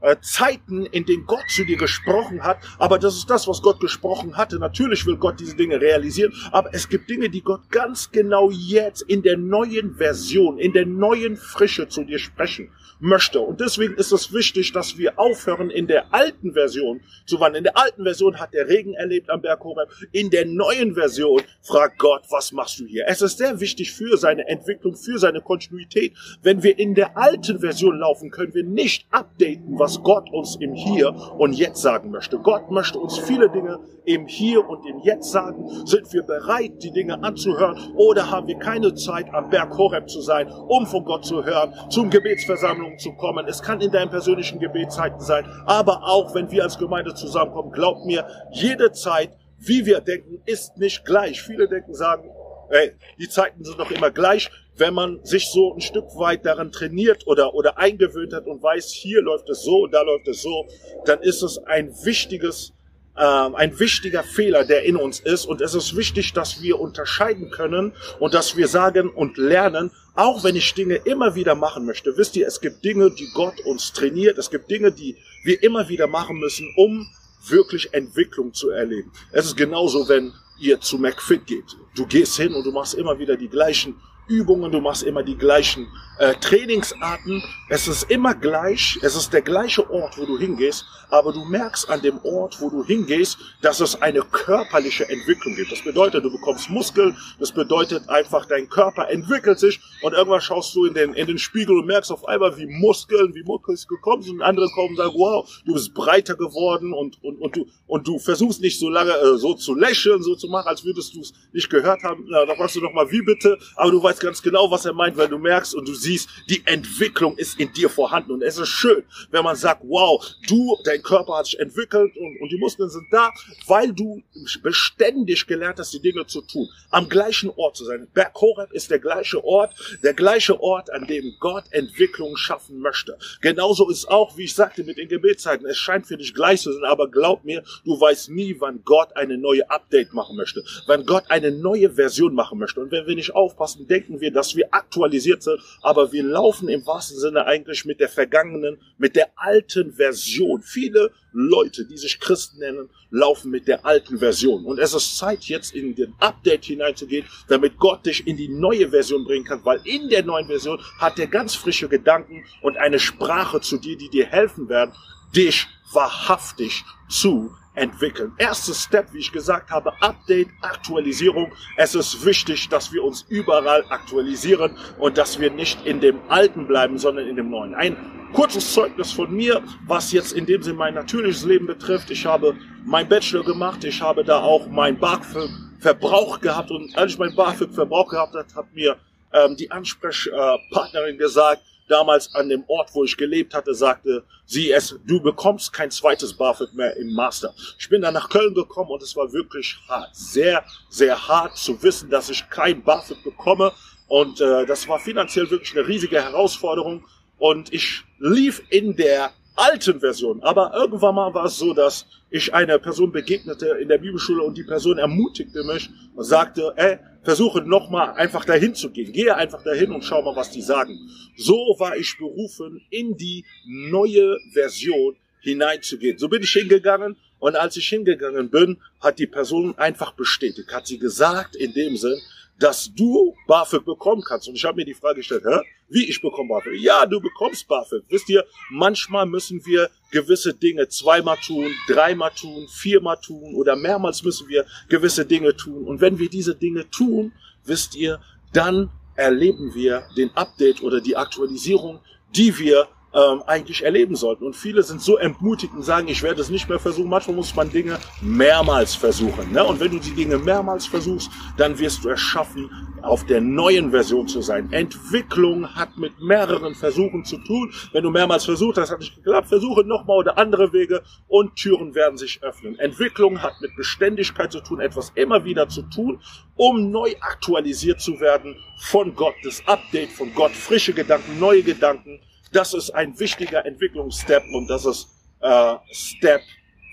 äh, 0.04 0.16
Zeiten, 0.20 0.86
in 0.86 1.06
denen 1.06 1.26
Gott 1.26 1.48
zu 1.48 1.64
dir 1.64 1.76
gesprochen 1.76 2.42
hat. 2.42 2.58
Aber 2.78 2.98
das 2.98 3.16
ist 3.16 3.30
das, 3.30 3.48
was 3.48 3.62
Gott 3.62 3.80
gesprochen 3.80 4.36
hatte. 4.36 4.58
Natürlich 4.58 5.06
will 5.06 5.16
Gott 5.16 5.40
diese 5.40 5.56
Dinge 5.56 5.80
realisieren, 5.80 6.32
aber 6.52 6.72
es 6.74 6.88
gibt 6.88 7.08
Dinge, 7.08 7.30
die 7.30 7.42
Gott 7.42 7.70
ganz 7.70 8.10
genau 8.10 8.50
jetzt 8.50 9.02
in 9.02 9.22
der 9.22 9.38
neuen 9.38 9.94
Version, 9.96 10.58
in 10.58 10.72
der 10.72 10.86
neuen 10.86 11.36
Frische 11.36 11.88
zu 11.88 12.04
dir 12.04 12.18
sprechen 12.18 12.70
möchte. 13.00 13.40
Und 13.40 13.60
deswegen 13.60 13.94
ist 13.94 14.12
es 14.12 14.32
wichtig, 14.32 14.72
dass 14.72 14.98
wir 14.98 15.18
aufhören, 15.18 15.70
in 15.70 15.86
der 15.86 16.12
alten 16.12 16.52
Version 16.52 17.00
zu 17.26 17.40
wandeln. 17.40 17.58
In 17.58 17.64
der 17.64 17.76
alten 17.76 18.02
Version 18.02 18.38
hat 18.38 18.54
der 18.54 18.68
Regen 18.68 18.94
erlebt 18.94 19.30
am 19.30 19.40
Berg 19.40 19.62
Horeb. 19.64 19.90
In 20.12 20.30
der 20.30 20.46
neuen 20.46 20.94
Version 20.94 21.40
fragt 21.62 21.98
Gott, 21.98 22.24
was 22.30 22.52
machst 22.52 22.80
du 22.80 22.86
hier? 22.86 23.04
Es 23.06 23.22
ist 23.22 23.38
sehr 23.38 23.60
wichtig 23.60 23.92
für 23.92 24.16
seine 24.16 24.46
Entwicklung, 24.48 24.94
für 24.94 25.18
seine 25.18 25.40
Kontinuität. 25.40 26.14
Wenn 26.42 26.62
wir 26.62 26.78
in 26.78 26.94
der 26.94 27.16
alten 27.16 27.60
Version 27.60 27.98
laufen, 27.98 28.30
können 28.30 28.54
wir 28.54 28.64
nicht 28.64 29.06
updaten, 29.10 29.78
was 29.78 29.93
Gott 30.02 30.30
uns 30.32 30.56
im 30.56 30.74
Hier 30.74 31.14
und 31.38 31.52
Jetzt 31.54 31.82
sagen 31.82 32.10
möchte. 32.10 32.38
Gott 32.38 32.70
möchte 32.70 32.98
uns 32.98 33.18
viele 33.18 33.50
Dinge 33.50 33.78
im 34.04 34.26
Hier 34.26 34.68
und 34.68 34.86
im 34.86 35.00
Jetzt 35.00 35.30
sagen. 35.30 35.68
Sind 35.86 36.12
wir 36.12 36.22
bereit, 36.22 36.82
die 36.82 36.90
Dinge 36.90 37.22
anzuhören 37.22 37.92
oder 37.96 38.30
haben 38.30 38.46
wir 38.46 38.58
keine 38.58 38.94
Zeit, 38.94 39.32
am 39.32 39.50
Berg 39.50 39.76
Horeb 39.76 40.08
zu 40.08 40.20
sein, 40.20 40.50
um 40.50 40.86
von 40.86 41.04
Gott 41.04 41.24
zu 41.24 41.44
hören, 41.44 41.72
zum 41.90 42.10
Gebetsversammlungen 42.10 42.98
zu 42.98 43.12
kommen. 43.14 43.46
Es 43.46 43.62
kann 43.62 43.80
in 43.80 43.90
deinen 43.90 44.10
persönlichen 44.10 44.58
Gebetszeiten 44.58 45.20
sein, 45.20 45.44
aber 45.66 46.02
auch 46.04 46.34
wenn 46.34 46.50
wir 46.50 46.62
als 46.62 46.78
Gemeinde 46.78 47.14
zusammenkommen, 47.14 47.72
glaubt 47.72 48.04
mir, 48.04 48.26
jede 48.52 48.92
Zeit, 48.92 49.30
wie 49.58 49.86
wir 49.86 50.00
denken, 50.00 50.42
ist 50.44 50.76
nicht 50.76 51.04
gleich. 51.04 51.40
Viele 51.40 51.68
denken, 51.68 51.94
sagen, 51.94 52.28
ey, 52.70 52.92
die 53.18 53.28
Zeiten 53.28 53.64
sind 53.64 53.78
doch 53.78 53.90
immer 53.90 54.10
gleich. 54.10 54.50
Wenn 54.76 54.94
man 54.94 55.24
sich 55.24 55.50
so 55.50 55.74
ein 55.74 55.80
Stück 55.80 56.06
weit 56.16 56.44
daran 56.44 56.72
trainiert 56.72 57.26
oder, 57.26 57.54
oder 57.54 57.78
eingewöhnt 57.78 58.32
hat 58.32 58.46
und 58.46 58.62
weiß, 58.62 58.90
hier 58.90 59.22
läuft 59.22 59.48
es 59.48 59.62
so 59.62 59.84
und 59.84 59.92
da 59.92 60.02
läuft 60.02 60.26
es 60.28 60.42
so, 60.42 60.66
dann 61.04 61.20
ist 61.20 61.42
es 61.42 61.58
ein 61.58 61.94
wichtiges, 62.04 62.72
ähm, 63.16 63.54
ein 63.54 63.78
wichtiger 63.78 64.24
Fehler, 64.24 64.64
der 64.64 64.82
in 64.84 64.96
uns 64.96 65.20
ist. 65.20 65.46
Und 65.46 65.60
es 65.60 65.74
ist 65.74 65.96
wichtig, 65.96 66.32
dass 66.32 66.60
wir 66.60 66.80
unterscheiden 66.80 67.50
können 67.50 67.92
und 68.18 68.34
dass 68.34 68.56
wir 68.56 68.66
sagen 68.66 69.10
und 69.10 69.36
lernen, 69.36 69.92
auch 70.16 70.42
wenn 70.44 70.56
ich 70.56 70.74
Dinge 70.74 70.96
immer 70.96 71.34
wieder 71.34 71.54
machen 71.54 71.86
möchte. 71.86 72.16
Wisst 72.16 72.36
ihr, 72.36 72.46
es 72.46 72.60
gibt 72.60 72.84
Dinge, 72.84 73.10
die 73.10 73.28
Gott 73.34 73.60
uns 73.64 73.92
trainiert. 73.92 74.38
Es 74.38 74.50
gibt 74.50 74.70
Dinge, 74.70 74.92
die 74.92 75.16
wir 75.44 75.62
immer 75.62 75.88
wieder 75.88 76.06
machen 76.06 76.38
müssen, 76.38 76.72
um 76.76 77.06
wirklich 77.48 77.92
Entwicklung 77.92 78.52
zu 78.52 78.70
erleben. 78.70 79.12
Es 79.32 79.46
ist 79.46 79.56
genauso, 79.56 80.08
wenn 80.08 80.32
ihr 80.60 80.80
zu 80.80 80.98
McFit 80.98 81.46
geht. 81.46 81.76
Du 81.96 82.06
gehst 82.06 82.36
hin 82.36 82.54
und 82.54 82.64
du 82.64 82.72
machst 82.72 82.94
immer 82.94 83.18
wieder 83.18 83.36
die 83.36 83.48
gleichen 83.48 84.00
Übungen, 84.28 84.72
du 84.72 84.80
machst 84.80 85.02
immer 85.02 85.22
die 85.22 85.36
gleichen 85.36 85.86
äh, 86.18 86.34
Trainingsarten. 86.34 87.42
Es 87.68 87.88
ist 87.88 88.10
immer 88.10 88.34
gleich, 88.34 88.98
es 89.02 89.16
ist 89.16 89.32
der 89.32 89.42
gleiche 89.42 89.88
Ort, 89.90 90.16
wo 90.18 90.24
du 90.24 90.38
hingehst, 90.38 90.84
aber 91.10 91.32
du 91.32 91.44
merkst 91.44 91.88
an 91.88 92.02
dem 92.02 92.18
Ort, 92.24 92.60
wo 92.60 92.70
du 92.70 92.84
hingehst, 92.84 93.38
dass 93.62 93.80
es 93.80 94.00
eine 94.00 94.20
körperliche 94.20 95.08
Entwicklung 95.08 95.54
gibt. 95.54 95.72
Das 95.72 95.82
bedeutet, 95.82 96.24
du 96.24 96.30
bekommst 96.30 96.70
Muskeln, 96.70 97.16
das 97.38 97.52
bedeutet 97.52 98.08
einfach, 98.08 98.46
dein 98.46 98.68
Körper 98.68 99.08
entwickelt 99.08 99.58
sich 99.58 99.80
und 100.02 100.12
irgendwann 100.12 100.40
schaust 100.40 100.74
du 100.74 100.84
in 100.84 100.94
den, 100.94 101.14
in 101.14 101.26
den 101.26 101.38
Spiegel 101.38 101.78
und 101.78 101.86
merkst 101.86 102.12
auf 102.12 102.26
einmal, 102.26 102.56
wie 102.56 102.66
Muskeln, 102.66 103.34
wie 103.34 103.42
Muskeln 103.42 103.78
gekommen 103.88 104.22
sind 104.22 104.34
und 104.36 104.42
andere 104.42 104.68
kommen 104.70 104.90
und 104.90 104.96
sagen, 104.96 105.14
wow, 105.16 105.48
du 105.64 105.74
bist 105.74 105.94
breiter 105.94 106.34
geworden 106.34 106.92
und, 106.92 107.22
und, 107.22 107.40
und 107.40 107.56
du, 107.56 107.66
und 107.86 108.06
du 108.06 108.18
versuchst 108.18 108.60
nicht 108.60 108.78
so 108.78 108.88
lange 108.88 109.12
äh, 109.12 109.36
so 109.36 109.54
zu 109.54 109.74
lächeln, 109.74 110.22
so 110.22 110.34
zu 110.34 110.48
machen, 110.48 110.68
als 110.68 110.84
würdest 110.84 111.14
du 111.14 111.20
es 111.20 111.32
nicht 111.52 111.70
gehört 111.70 112.02
haben. 112.02 112.24
Na, 112.28 112.44
da 112.46 112.54
fragst 112.54 112.76
du 112.76 112.80
nochmal, 112.80 113.10
wie 113.10 113.22
bitte? 113.22 113.58
Aber 113.76 113.90
du 113.90 114.02
weißt 114.02 114.13
ganz 114.20 114.42
genau, 114.42 114.70
was 114.70 114.84
er 114.84 114.92
meint, 114.92 115.16
weil 115.16 115.28
du 115.28 115.38
merkst 115.38 115.74
und 115.74 115.88
du 115.88 115.94
siehst, 115.94 116.28
die 116.48 116.62
Entwicklung 116.66 117.36
ist 117.36 117.58
in 117.58 117.72
dir 117.72 117.88
vorhanden. 117.88 118.32
Und 118.32 118.42
es 118.42 118.58
ist 118.58 118.68
schön, 118.68 119.04
wenn 119.30 119.44
man 119.44 119.56
sagt, 119.56 119.82
wow, 119.84 120.24
du, 120.48 120.76
dein 120.84 121.02
Körper 121.02 121.38
hat 121.38 121.46
sich 121.46 121.58
entwickelt 121.58 122.16
und, 122.16 122.40
und 122.40 122.52
die 122.52 122.58
Muskeln 122.58 122.90
sind 122.90 123.06
da, 123.10 123.30
weil 123.66 123.92
du 123.92 124.22
beständig 124.62 125.46
gelernt 125.46 125.78
hast, 125.78 125.92
die 125.92 126.00
Dinge 126.00 126.26
zu 126.26 126.42
tun. 126.42 126.68
Am 126.90 127.08
gleichen 127.08 127.50
Ort 127.56 127.76
zu 127.76 127.84
sein. 127.84 128.08
Berg 128.12 128.34
Horeb 128.34 128.72
ist 128.72 128.90
der 128.90 128.98
gleiche 128.98 129.44
Ort, 129.44 129.74
der 130.02 130.14
gleiche 130.14 130.60
Ort, 130.60 130.92
an 130.92 131.06
dem 131.06 131.34
Gott 131.40 131.64
Entwicklung 131.70 132.36
schaffen 132.36 132.78
möchte. 132.78 133.16
Genauso 133.40 133.88
ist 133.88 134.08
auch, 134.08 134.36
wie 134.36 134.44
ich 134.44 134.54
sagte, 134.54 134.84
mit 134.84 134.98
den 134.98 135.08
Gebetszeiten. 135.08 135.66
Es 135.66 135.78
scheint 135.78 136.06
für 136.06 136.16
dich 136.16 136.34
gleich 136.34 136.60
zu 136.60 136.72
sein, 136.72 136.84
aber 136.84 137.10
glaub 137.10 137.44
mir, 137.44 137.62
du 137.84 138.00
weißt 138.00 138.30
nie, 138.30 138.56
wann 138.58 138.82
Gott 138.84 139.16
eine 139.16 139.38
neue 139.38 139.68
Update 139.70 140.12
machen 140.12 140.36
möchte. 140.36 140.64
Wann 140.86 141.06
Gott 141.06 141.24
eine 141.28 141.50
neue 141.50 141.90
Version 141.90 142.34
machen 142.34 142.58
möchte. 142.58 142.80
Und 142.80 142.90
wenn 142.90 143.06
wir 143.06 143.14
nicht 143.14 143.34
aufpassen, 143.34 143.86
denken 143.86 144.03
wir, 144.08 144.32
dass 144.32 144.56
wir 144.56 144.68
aktualisiert 144.72 145.42
sind, 145.42 145.60
aber 145.82 146.12
wir 146.12 146.22
laufen 146.22 146.68
im 146.68 146.86
wahrsten 146.86 147.18
Sinne 147.18 147.46
eigentlich 147.46 147.84
mit 147.84 148.00
der 148.00 148.08
vergangenen, 148.08 148.78
mit 148.98 149.16
der 149.16 149.30
alten 149.36 149.92
Version. 149.92 150.62
Viele 150.62 151.10
Leute, 151.32 151.84
die 151.84 151.96
sich 151.96 152.20
Christen 152.20 152.60
nennen, 152.60 152.88
laufen 153.10 153.50
mit 153.50 153.66
der 153.68 153.84
alten 153.84 154.18
Version. 154.18 154.64
Und 154.64 154.78
es 154.78 154.94
ist 154.94 155.18
Zeit, 155.18 155.44
jetzt 155.44 155.74
in 155.74 155.94
den 155.94 156.14
Update 156.20 156.64
hineinzugehen, 156.64 157.26
damit 157.48 157.78
Gott 157.78 158.06
dich 158.06 158.26
in 158.26 158.36
die 158.36 158.48
neue 158.48 158.90
Version 158.90 159.24
bringen 159.24 159.44
kann, 159.44 159.64
weil 159.64 159.80
in 159.84 160.08
der 160.08 160.24
neuen 160.24 160.46
Version 160.46 160.80
hat 160.98 161.18
er 161.18 161.26
ganz 161.26 161.54
frische 161.54 161.88
Gedanken 161.88 162.44
und 162.62 162.76
eine 162.76 162.98
Sprache 162.98 163.60
zu 163.60 163.78
dir, 163.78 163.96
die 163.96 164.08
dir 164.08 164.26
helfen 164.26 164.68
werden, 164.68 164.94
dich 165.34 165.66
wahrhaftig 165.92 166.84
zu 167.08 167.54
entwickeln. 167.74 168.32
Erstes 168.38 168.82
Step, 168.82 169.12
wie 169.12 169.18
ich 169.18 169.32
gesagt 169.32 169.70
habe, 169.70 169.92
Update, 170.00 170.48
Aktualisierung. 170.62 171.52
Es 171.76 171.94
ist 171.94 172.24
wichtig, 172.24 172.68
dass 172.68 172.92
wir 172.92 173.02
uns 173.02 173.24
überall 173.28 173.84
aktualisieren 173.88 174.76
und 174.98 175.18
dass 175.18 175.38
wir 175.38 175.50
nicht 175.50 175.84
in 175.86 176.00
dem 176.00 176.20
Alten 176.28 176.66
bleiben, 176.66 176.98
sondern 176.98 177.26
in 177.26 177.36
dem 177.36 177.50
Neuen. 177.50 177.74
Ein 177.74 177.96
kurzes 178.32 178.72
Zeugnis 178.72 179.12
von 179.12 179.32
mir, 179.32 179.62
was 179.86 180.12
jetzt 180.12 180.32
in 180.32 180.46
dem 180.46 180.62
Sinne 180.62 180.76
mein 180.76 180.94
natürliches 180.94 181.44
Leben 181.44 181.66
betrifft. 181.66 182.10
Ich 182.10 182.26
habe 182.26 182.56
mein 182.84 183.08
Bachelor 183.08 183.44
gemacht, 183.44 183.84
ich 183.84 184.00
habe 184.00 184.24
da 184.24 184.40
auch 184.40 184.66
mein 184.68 184.98
BAföG-Verbrauch 184.98 186.40
gehabt 186.40 186.70
und 186.70 186.96
als 186.96 187.12
ich 187.12 187.18
mein 187.18 187.34
BAföG-Verbrauch 187.34 188.08
gehabt 188.08 188.34
habe, 188.34 188.54
hat 188.54 188.74
mir 188.74 188.96
ähm, 189.32 189.56
die 189.56 189.70
Ansprechpartnerin 189.70 191.18
gesagt, 191.18 191.62
damals 191.88 192.34
an 192.34 192.48
dem 192.48 192.64
Ort, 192.66 192.90
wo 192.94 193.04
ich 193.04 193.16
gelebt 193.16 193.54
hatte, 193.54 193.74
sagte 193.74 194.24
sie 194.46 194.72
es, 194.72 194.98
du 195.06 195.20
bekommst 195.20 195.72
kein 195.72 195.90
zweites 195.90 196.34
BAföG 196.34 196.74
mehr 196.74 196.96
im 196.96 197.12
Master. 197.12 197.54
Ich 197.78 197.88
bin 197.88 198.02
dann 198.02 198.14
nach 198.14 198.28
Köln 198.28 198.54
gekommen 198.54 198.90
und 198.90 199.02
es 199.02 199.16
war 199.16 199.32
wirklich 199.32 199.78
hart. 199.88 200.14
Sehr, 200.14 200.64
sehr 200.88 201.28
hart 201.28 201.56
zu 201.56 201.82
wissen, 201.82 202.10
dass 202.10 202.30
ich 202.30 202.48
kein 202.50 202.82
BAföG 202.82 203.22
bekomme. 203.22 203.72
Und 204.08 204.40
äh, 204.40 204.66
das 204.66 204.86
war 204.88 204.98
finanziell 204.98 205.50
wirklich 205.50 205.76
eine 205.76 205.86
riesige 205.86 206.22
Herausforderung. 206.22 207.04
Und 207.38 207.72
ich 207.72 208.04
lief 208.18 208.62
in 208.70 208.96
der 208.96 209.32
alten 209.56 210.00
Version. 210.00 210.42
Aber 210.42 210.72
irgendwann 210.74 211.14
mal 211.14 211.34
war 211.34 211.46
es 211.46 211.58
so, 211.58 211.74
dass 211.74 212.06
ich 212.30 212.52
einer 212.52 212.78
Person 212.78 213.12
begegnete 213.12 213.78
in 213.80 213.88
der 213.88 213.98
Bibelschule 213.98 214.42
und 214.42 214.56
die 214.56 214.64
Person 214.64 214.98
ermutigte 214.98 215.62
mich 215.64 215.90
und 216.14 216.24
sagte, 216.24 216.72
ey, 216.76 216.98
versuche 217.22 217.62
nochmal 217.62 218.14
einfach 218.14 218.44
dahin 218.44 218.74
zu 218.74 218.90
gehen. 218.90 219.12
Gehe 219.12 219.34
einfach 219.34 219.62
dahin 219.62 219.92
und 219.92 220.04
schau 220.04 220.22
mal, 220.22 220.36
was 220.36 220.50
die 220.50 220.62
sagen. 220.62 220.98
So 221.36 221.76
war 221.78 221.96
ich 221.96 222.16
berufen, 222.18 222.82
in 222.90 223.16
die 223.16 223.44
neue 223.66 224.38
Version 224.52 225.16
hineinzugehen. 225.40 226.18
So 226.18 226.28
bin 226.28 226.42
ich 226.42 226.50
hingegangen 226.50 227.16
und 227.38 227.56
als 227.56 227.76
ich 227.76 227.88
hingegangen 227.88 228.50
bin, 228.50 228.78
hat 229.00 229.18
die 229.18 229.26
Person 229.26 229.76
einfach 229.76 230.12
bestätigt, 230.12 230.72
hat 230.72 230.86
sie 230.86 230.98
gesagt 230.98 231.56
in 231.56 231.74
dem 231.74 231.96
Sinn, 231.96 232.18
dass 232.58 232.92
du 232.94 233.34
BAföG 233.46 233.84
bekommen 233.84 234.22
kannst. 234.22 234.48
Und 234.48 234.54
ich 234.54 234.64
habe 234.64 234.76
mir 234.76 234.84
die 234.84 234.94
Frage 234.94 235.16
gestellt, 235.16 235.44
hä? 235.44 235.60
wie 235.88 236.08
ich 236.08 236.20
bekomme 236.20 236.48
BAföG? 236.48 236.80
Ja, 236.80 237.06
du 237.06 237.20
bekommst 237.20 237.66
BAföG. 237.68 238.04
Wisst 238.08 238.28
ihr, 238.28 238.44
manchmal 238.70 239.26
müssen 239.26 239.64
wir 239.66 239.90
gewisse 240.10 240.54
Dinge 240.54 240.88
zweimal 240.88 241.36
tun, 241.36 241.72
dreimal 241.88 242.30
tun, 242.30 242.66
viermal 242.68 243.18
tun 243.20 243.54
oder 243.54 243.76
mehrmals 243.76 244.22
müssen 244.22 244.48
wir 244.48 244.66
gewisse 244.88 245.26
Dinge 245.26 245.56
tun. 245.56 245.84
Und 245.84 246.00
wenn 246.00 246.18
wir 246.18 246.28
diese 246.28 246.54
Dinge 246.54 246.88
tun, 246.90 247.32
wisst 247.64 247.94
ihr, 247.96 248.20
dann 248.52 248.90
erleben 249.16 249.74
wir 249.74 250.06
den 250.16 250.30
Update 250.36 250.82
oder 250.82 251.00
die 251.00 251.16
Aktualisierung, 251.16 252.00
die 252.34 252.58
wir 252.58 252.88
ähm, 253.14 253.42
eigentlich 253.46 253.84
erleben 253.84 254.16
sollten. 254.16 254.44
Und 254.44 254.56
viele 254.56 254.82
sind 254.82 255.00
so 255.00 255.16
entmutigt 255.16 255.72
und 255.74 255.82
sagen, 255.82 256.08
ich 256.08 256.22
werde 256.22 256.40
es 256.40 256.50
nicht 256.50 256.68
mehr 256.68 256.78
versuchen. 256.78 257.08
Manchmal 257.08 257.36
muss 257.36 257.54
man 257.54 257.70
Dinge 257.70 257.98
mehrmals 258.20 258.94
versuchen. 258.94 259.52
Ne? 259.52 259.64
Und 259.64 259.80
wenn 259.80 259.92
du 259.92 259.98
die 259.98 260.14
Dinge 260.14 260.38
mehrmals 260.38 260.86
versuchst, 260.86 261.30
dann 261.56 261.78
wirst 261.78 262.04
du 262.04 262.10
es 262.10 262.20
schaffen, 262.20 262.70
auf 263.02 263.24
der 263.26 263.40
neuen 263.40 263.90
Version 263.90 264.26
zu 264.26 264.40
sein. 264.40 264.72
Entwicklung 264.72 265.74
hat 265.74 265.96
mit 265.96 266.20
mehreren 266.20 266.74
Versuchen 266.74 267.24
zu 267.24 267.38
tun. 267.38 267.72
Wenn 267.92 268.02
du 268.02 268.10
mehrmals 268.10 268.44
versucht 268.44 268.78
hast, 268.78 268.90
hat 268.90 269.00
nicht 269.00 269.14
geklappt, 269.14 269.48
versuche 269.48 269.84
nochmal 269.84 270.18
oder 270.18 270.38
andere 270.38 270.72
Wege 270.72 271.02
und 271.28 271.54
Türen 271.54 271.94
werden 271.94 272.16
sich 272.18 272.42
öffnen. 272.42 272.78
Entwicklung 272.78 273.42
hat 273.42 273.60
mit 273.60 273.76
Beständigkeit 273.76 274.50
zu 274.50 274.60
tun, 274.60 274.80
etwas 274.80 275.12
immer 275.14 275.44
wieder 275.44 275.68
zu 275.68 275.82
tun, 275.82 276.20
um 276.56 276.90
neu 276.90 277.14
aktualisiert 277.20 278.00
zu 278.00 278.20
werden 278.20 278.56
von 278.78 279.14
Gott. 279.14 279.34
Das 279.44 279.62
Update 279.66 280.10
von 280.10 280.34
Gott, 280.34 280.52
frische 280.52 280.92
Gedanken, 280.92 281.38
neue 281.38 281.62
Gedanken, 281.62 282.20
das 282.54 282.72
ist 282.72 282.90
ein 282.90 283.18
wichtiger 283.18 283.66
Entwicklungsstep 283.66 284.44
und 284.52 284.68
das 284.68 284.86
ist 284.86 285.08
äh, 285.40 285.74
Step 285.92 286.40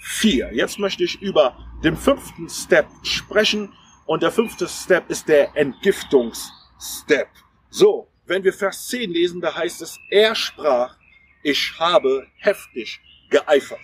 4. 0.04 0.54
Jetzt 0.54 0.80
möchte 0.80 1.04
ich 1.04 1.21
über 1.21 1.56
den 1.84 1.95
fünften 1.95 2.50
Step 2.50 2.88
sprechen 3.04 3.71
und 4.06 4.24
der 4.24 4.32
fünfte 4.32 4.67
Step 4.67 5.10
ist 5.10 5.28
der 5.28 5.56
Entgiftungsstep. 5.56 7.28
So, 7.69 8.08
wenn 8.26 8.43
wir 8.43 8.54
Vers 8.54 8.88
10 8.88 9.12
lesen, 9.12 9.39
da 9.39 9.56
heißt 9.56 9.82
es, 9.82 10.00
er 10.10 10.34
sprach, 10.36 10.97
ich 11.43 11.74
habe 11.80 12.28
heftig 12.38 13.00
geeifert 13.30 13.80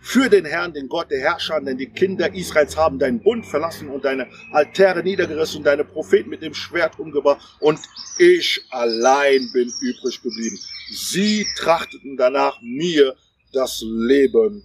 für 0.00 0.28
den 0.28 0.44
Herrn, 0.44 0.72
den 0.72 0.88
Gott 0.88 1.10
der 1.10 1.20
Herrscher, 1.20 1.60
denn 1.60 1.76
die 1.76 1.90
Kinder 1.90 2.32
Israels 2.34 2.76
haben 2.76 2.98
deinen 2.98 3.20
Bund 3.20 3.44
verlassen 3.46 3.88
und 3.88 4.04
deine 4.04 4.28
Altäre 4.52 5.02
niedergerissen 5.02 5.58
und 5.58 5.64
deine 5.64 5.84
Propheten 5.84 6.30
mit 6.30 6.42
dem 6.42 6.54
Schwert 6.54 6.98
umgebracht 6.98 7.56
und 7.60 7.80
ich 8.18 8.64
allein 8.70 9.50
bin 9.52 9.72
übrig 9.80 10.22
geblieben. 10.22 10.58
Sie 10.90 11.46
trachteten 11.56 12.16
danach, 12.16 12.60
mir 12.62 13.14
das 13.52 13.82
Leben 13.86 14.64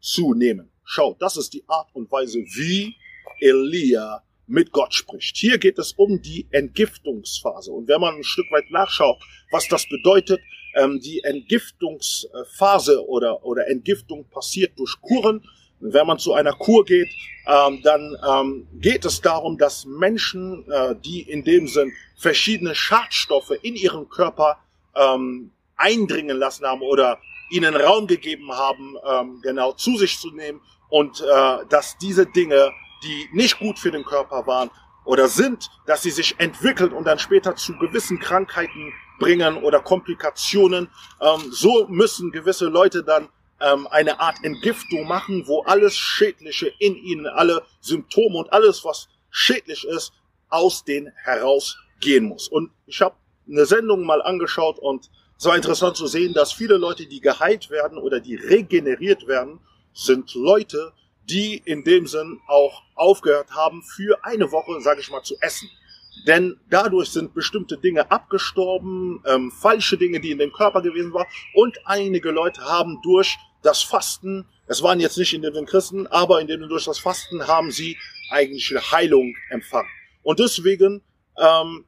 zu 0.00 0.34
nehmen. 0.34 0.70
Schau, 0.84 1.16
das 1.18 1.36
ist 1.36 1.52
die 1.54 1.64
Art 1.66 1.88
und 1.94 2.10
Weise, 2.10 2.38
wie 2.38 2.94
Elia 3.40 4.22
mit 4.46 4.72
Gott 4.72 4.92
spricht. 4.92 5.36
Hier 5.36 5.58
geht 5.58 5.78
es 5.78 5.92
um 5.92 6.20
die 6.20 6.46
Entgiftungsphase. 6.50 7.72
Und 7.72 7.88
wenn 7.88 8.00
man 8.00 8.16
ein 8.16 8.24
Stück 8.24 8.50
weit 8.50 8.70
nachschaut, 8.70 9.22
was 9.50 9.66
das 9.68 9.88
bedeutet, 9.88 10.40
ähm, 10.74 11.00
die 11.00 11.22
Entgiftungsphase 11.22 13.06
oder, 13.06 13.44
oder 13.44 13.68
Entgiftung 13.68 14.24
passiert 14.28 14.78
durch 14.78 15.00
Kuren. 15.00 15.42
Wenn 15.80 16.06
man 16.06 16.18
zu 16.18 16.32
einer 16.32 16.52
Kur 16.52 16.84
geht, 16.84 17.10
ähm, 17.46 17.80
dann 17.82 18.16
ähm, 18.26 18.66
geht 18.80 19.04
es 19.04 19.20
darum, 19.20 19.58
dass 19.58 19.84
Menschen, 19.84 20.70
äh, 20.70 20.94
die 21.04 21.22
in 21.22 21.44
dem 21.44 21.68
Sinn 21.68 21.92
verschiedene 22.16 22.74
Schadstoffe 22.74 23.52
in 23.62 23.76
ihren 23.76 24.08
Körper 24.08 24.58
ähm, 24.94 25.50
eindringen 25.76 26.38
lassen 26.38 26.64
haben 26.64 26.80
oder 26.80 27.18
ihnen 27.50 27.76
Raum 27.76 28.06
gegeben 28.06 28.50
haben, 28.52 28.96
ähm, 29.06 29.40
genau 29.42 29.72
zu 29.72 29.96
sich 29.96 30.18
zu 30.18 30.30
nehmen 30.30 30.60
und 30.88 31.20
äh, 31.20 31.66
dass 31.68 31.98
diese 31.98 32.26
Dinge, 32.26 32.72
die 33.02 33.28
nicht 33.32 33.58
gut 33.58 33.78
für 33.78 33.90
den 33.90 34.04
Körper 34.04 34.46
waren 34.46 34.70
oder 35.04 35.28
sind, 35.28 35.68
dass 35.86 36.02
sie 36.02 36.10
sich 36.10 36.36
entwickelt 36.38 36.92
und 36.92 37.04
dann 37.04 37.18
später 37.18 37.56
zu 37.56 37.76
gewissen 37.78 38.18
Krankheiten 38.18 38.92
bringen 39.18 39.62
oder 39.62 39.80
Komplikationen. 39.80 40.88
Ähm, 41.20 41.52
so 41.52 41.86
müssen 41.88 42.30
gewisse 42.32 42.66
Leute 42.66 43.04
dann 43.04 43.28
ähm, 43.60 43.86
eine 43.88 44.20
Art 44.20 44.36
Entgiftung 44.42 45.06
machen, 45.06 45.46
wo 45.46 45.62
alles 45.62 45.96
Schädliche 45.96 46.72
in 46.78 46.96
ihnen, 46.96 47.26
alle 47.26 47.62
Symptome 47.80 48.38
und 48.38 48.52
alles, 48.52 48.84
was 48.84 49.08
schädlich 49.30 49.84
ist, 49.86 50.12
aus 50.48 50.84
denen 50.84 51.12
herausgehen 51.16 52.24
muss. 52.24 52.48
Und 52.48 52.70
ich 52.86 53.00
habe 53.00 53.16
eine 53.48 53.66
Sendung 53.66 54.04
mal 54.04 54.22
angeschaut 54.22 54.78
und 54.78 55.10
es 55.38 55.44
war 55.46 55.56
interessant 55.56 55.96
zu 55.96 56.06
sehen, 56.06 56.32
dass 56.32 56.52
viele 56.52 56.76
Leute, 56.76 57.06
die 57.06 57.20
geheilt 57.20 57.68
werden 57.70 57.98
oder 57.98 58.20
die 58.20 58.36
regeneriert 58.36 59.26
werden, 59.26 59.60
sind 59.92 60.34
Leute, 60.34 60.92
die 61.28 61.60
in 61.64 61.84
dem 61.84 62.06
Sinn 62.06 62.40
auch 62.46 62.82
aufgehört 62.94 63.50
haben, 63.50 63.82
für 63.82 64.24
eine 64.24 64.52
Woche, 64.52 64.80
sage 64.80 65.00
ich 65.00 65.10
mal, 65.10 65.22
zu 65.22 65.36
essen. 65.40 65.70
Denn 66.26 66.58
dadurch 66.70 67.10
sind 67.10 67.34
bestimmte 67.34 67.76
Dinge 67.76 68.10
abgestorben, 68.10 69.22
ähm, 69.26 69.52
falsche 69.52 69.98
Dinge, 69.98 70.20
die 70.20 70.30
in 70.30 70.38
dem 70.38 70.52
Körper 70.52 70.80
gewesen 70.80 71.12
waren. 71.12 71.26
Und 71.54 71.78
einige 71.84 72.30
Leute 72.30 72.62
haben 72.62 73.00
durch 73.02 73.36
das 73.62 73.82
Fasten, 73.82 74.46
es 74.66 74.82
waren 74.82 75.00
jetzt 75.00 75.18
nicht 75.18 75.34
in 75.34 75.42
den 75.42 75.66
Christen, 75.66 76.06
aber 76.06 76.40
in 76.40 76.46
denen 76.46 76.68
durch 76.68 76.84
das 76.84 76.98
Fasten 76.98 77.46
haben 77.46 77.70
sie 77.70 77.98
eigentlich 78.30 78.74
Heilung 78.90 79.34
empfangen. 79.50 79.88
Und 80.22 80.38
deswegen 80.38 81.02
ähm, 81.38 81.84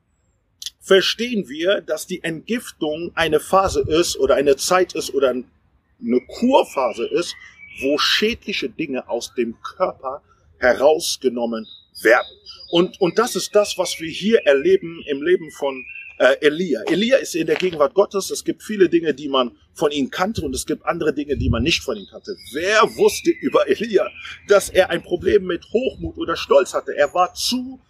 verstehen 0.80 1.48
wir, 1.48 1.80
dass 1.80 2.06
die 2.06 2.22
Entgiftung 2.22 3.12
eine 3.14 3.40
Phase 3.40 3.80
ist 3.80 4.18
oder 4.18 4.34
eine 4.34 4.56
Zeit 4.56 4.94
ist 4.94 5.14
oder 5.14 5.30
eine 5.30 6.20
Kurphase 6.38 7.06
ist, 7.06 7.34
wo 7.80 7.98
schädliche 7.98 8.68
Dinge 8.68 9.08
aus 9.08 9.34
dem 9.34 9.56
Körper 9.62 10.22
herausgenommen 10.58 11.66
werden. 12.02 12.26
Und, 12.70 13.00
und 13.00 13.18
das 13.18 13.36
ist 13.36 13.54
das, 13.54 13.78
was 13.78 14.00
wir 14.00 14.10
hier 14.10 14.40
erleben 14.44 15.02
im 15.06 15.22
Leben 15.22 15.50
von 15.50 15.84
äh, 16.18 16.36
Elia. 16.40 16.82
Elia 16.86 17.18
ist 17.18 17.34
in 17.34 17.46
der 17.46 17.56
Gegenwart 17.56 17.94
Gottes. 17.94 18.30
Es 18.30 18.44
gibt 18.44 18.62
viele 18.62 18.88
Dinge, 18.88 19.14
die 19.14 19.28
man 19.28 19.52
von 19.74 19.90
ihm 19.90 20.10
kannte 20.10 20.42
und 20.42 20.54
es 20.54 20.66
gibt 20.66 20.84
andere 20.86 21.12
Dinge, 21.12 21.36
die 21.36 21.50
man 21.50 21.62
nicht 21.62 21.82
von 21.82 21.96
ihm 21.96 22.06
kannte. 22.10 22.36
Wer 22.52 22.82
wusste 22.96 23.30
über 23.30 23.68
Elia, 23.68 24.08
dass 24.48 24.68
er 24.70 24.90
ein 24.90 25.02
Problem 25.02 25.44
mit 25.44 25.64
Hochmut 25.72 26.16
oder 26.16 26.36
Stolz 26.36 26.74
hatte? 26.74 26.96
Er 26.96 27.12
war 27.14 27.34
zu 27.34 27.80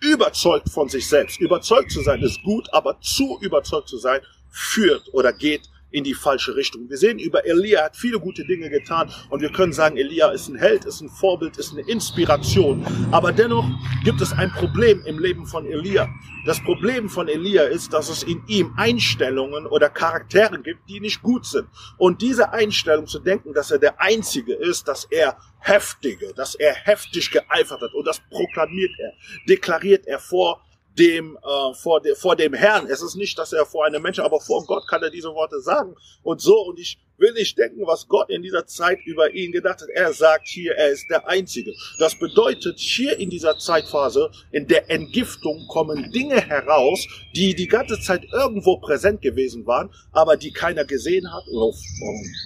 überzeugt 0.00 0.70
von 0.70 0.88
sich 0.88 1.06
selbst. 1.06 1.40
Überzeugt 1.40 1.92
zu 1.92 2.02
sein 2.02 2.22
ist 2.22 2.42
gut, 2.42 2.72
aber 2.72 2.98
zu 3.00 3.38
überzeugt 3.42 3.88
zu 3.88 3.98
sein 3.98 4.20
führt 4.50 5.12
oder 5.12 5.32
geht 5.32 5.62
in 5.90 6.04
die 6.04 6.14
falsche 6.14 6.56
Richtung. 6.56 6.88
Wir 6.88 6.96
sehen 6.96 7.18
über 7.18 7.44
Elia 7.44 7.84
hat 7.84 7.96
viele 7.96 8.18
gute 8.18 8.44
Dinge 8.44 8.70
getan 8.70 9.10
und 9.28 9.40
wir 9.40 9.50
können 9.50 9.72
sagen, 9.72 9.96
Elia 9.96 10.30
ist 10.30 10.48
ein 10.48 10.56
Held, 10.56 10.84
ist 10.84 11.00
ein 11.00 11.08
Vorbild, 11.08 11.56
ist 11.56 11.72
eine 11.72 11.82
Inspiration. 11.82 12.84
Aber 13.10 13.32
dennoch 13.32 13.66
gibt 14.04 14.20
es 14.20 14.32
ein 14.32 14.50
Problem 14.52 15.02
im 15.06 15.18
Leben 15.18 15.46
von 15.46 15.66
Elia. 15.66 16.08
Das 16.46 16.62
Problem 16.62 17.08
von 17.08 17.28
Elia 17.28 17.64
ist, 17.64 17.92
dass 17.92 18.08
es 18.08 18.22
in 18.22 18.42
ihm 18.46 18.72
Einstellungen 18.76 19.66
oder 19.66 19.90
Charaktere 19.90 20.60
gibt, 20.60 20.88
die 20.88 21.00
nicht 21.00 21.22
gut 21.22 21.44
sind. 21.44 21.68
Und 21.98 22.22
diese 22.22 22.52
Einstellung 22.52 23.06
zu 23.06 23.18
denken, 23.18 23.52
dass 23.52 23.70
er 23.70 23.78
der 23.78 24.00
Einzige 24.00 24.54
ist, 24.54 24.88
dass 24.88 25.04
er 25.04 25.36
heftige, 25.58 26.32
dass 26.34 26.54
er 26.54 26.74
heftig 26.74 27.30
geeifert 27.30 27.82
hat 27.82 27.92
und 27.94 28.06
das 28.06 28.20
proklamiert 28.30 28.92
er, 28.98 29.12
deklariert 29.48 30.06
er 30.06 30.18
vor 30.18 30.62
dem, 30.98 31.36
äh, 31.36 31.74
vor, 31.74 32.00
de, 32.00 32.14
vor 32.14 32.36
dem 32.36 32.54
Herrn. 32.54 32.86
Es 32.86 33.02
ist 33.02 33.16
nicht, 33.16 33.38
dass 33.38 33.52
er 33.52 33.64
vor 33.66 33.84
einem 33.84 34.02
Menschen, 34.02 34.24
aber 34.24 34.40
vor 34.40 34.64
Gott 34.66 34.88
kann 34.88 35.02
er 35.02 35.10
diese 35.10 35.32
Worte 35.34 35.60
sagen. 35.60 35.94
Und 36.22 36.40
so, 36.40 36.58
und 36.62 36.78
ich 36.78 36.98
will 37.20 37.32
nicht 37.34 37.56
denken, 37.58 37.86
was 37.86 38.08
Gott 38.08 38.30
in 38.30 38.42
dieser 38.42 38.66
Zeit 38.66 38.98
über 39.04 39.32
ihn 39.32 39.52
gedacht 39.52 39.82
hat. 39.82 39.88
Er 39.94 40.12
sagt 40.12 40.48
hier, 40.48 40.74
er 40.74 40.90
ist 40.90 41.08
der 41.10 41.28
Einzige. 41.28 41.74
Das 41.98 42.18
bedeutet, 42.18 42.78
hier 42.78 43.18
in 43.18 43.30
dieser 43.30 43.58
Zeitphase, 43.58 44.30
in 44.50 44.66
der 44.66 44.90
Entgiftung 44.90 45.66
kommen 45.68 46.10
Dinge 46.12 46.40
heraus, 46.40 47.06
die 47.34 47.54
die 47.54 47.68
ganze 47.68 48.00
Zeit 48.00 48.24
irgendwo 48.32 48.78
präsent 48.78 49.20
gewesen 49.20 49.66
waren, 49.66 49.90
aber 50.12 50.36
die 50.36 50.52
keiner 50.52 50.84
gesehen 50.84 51.30
hat. 51.32 51.44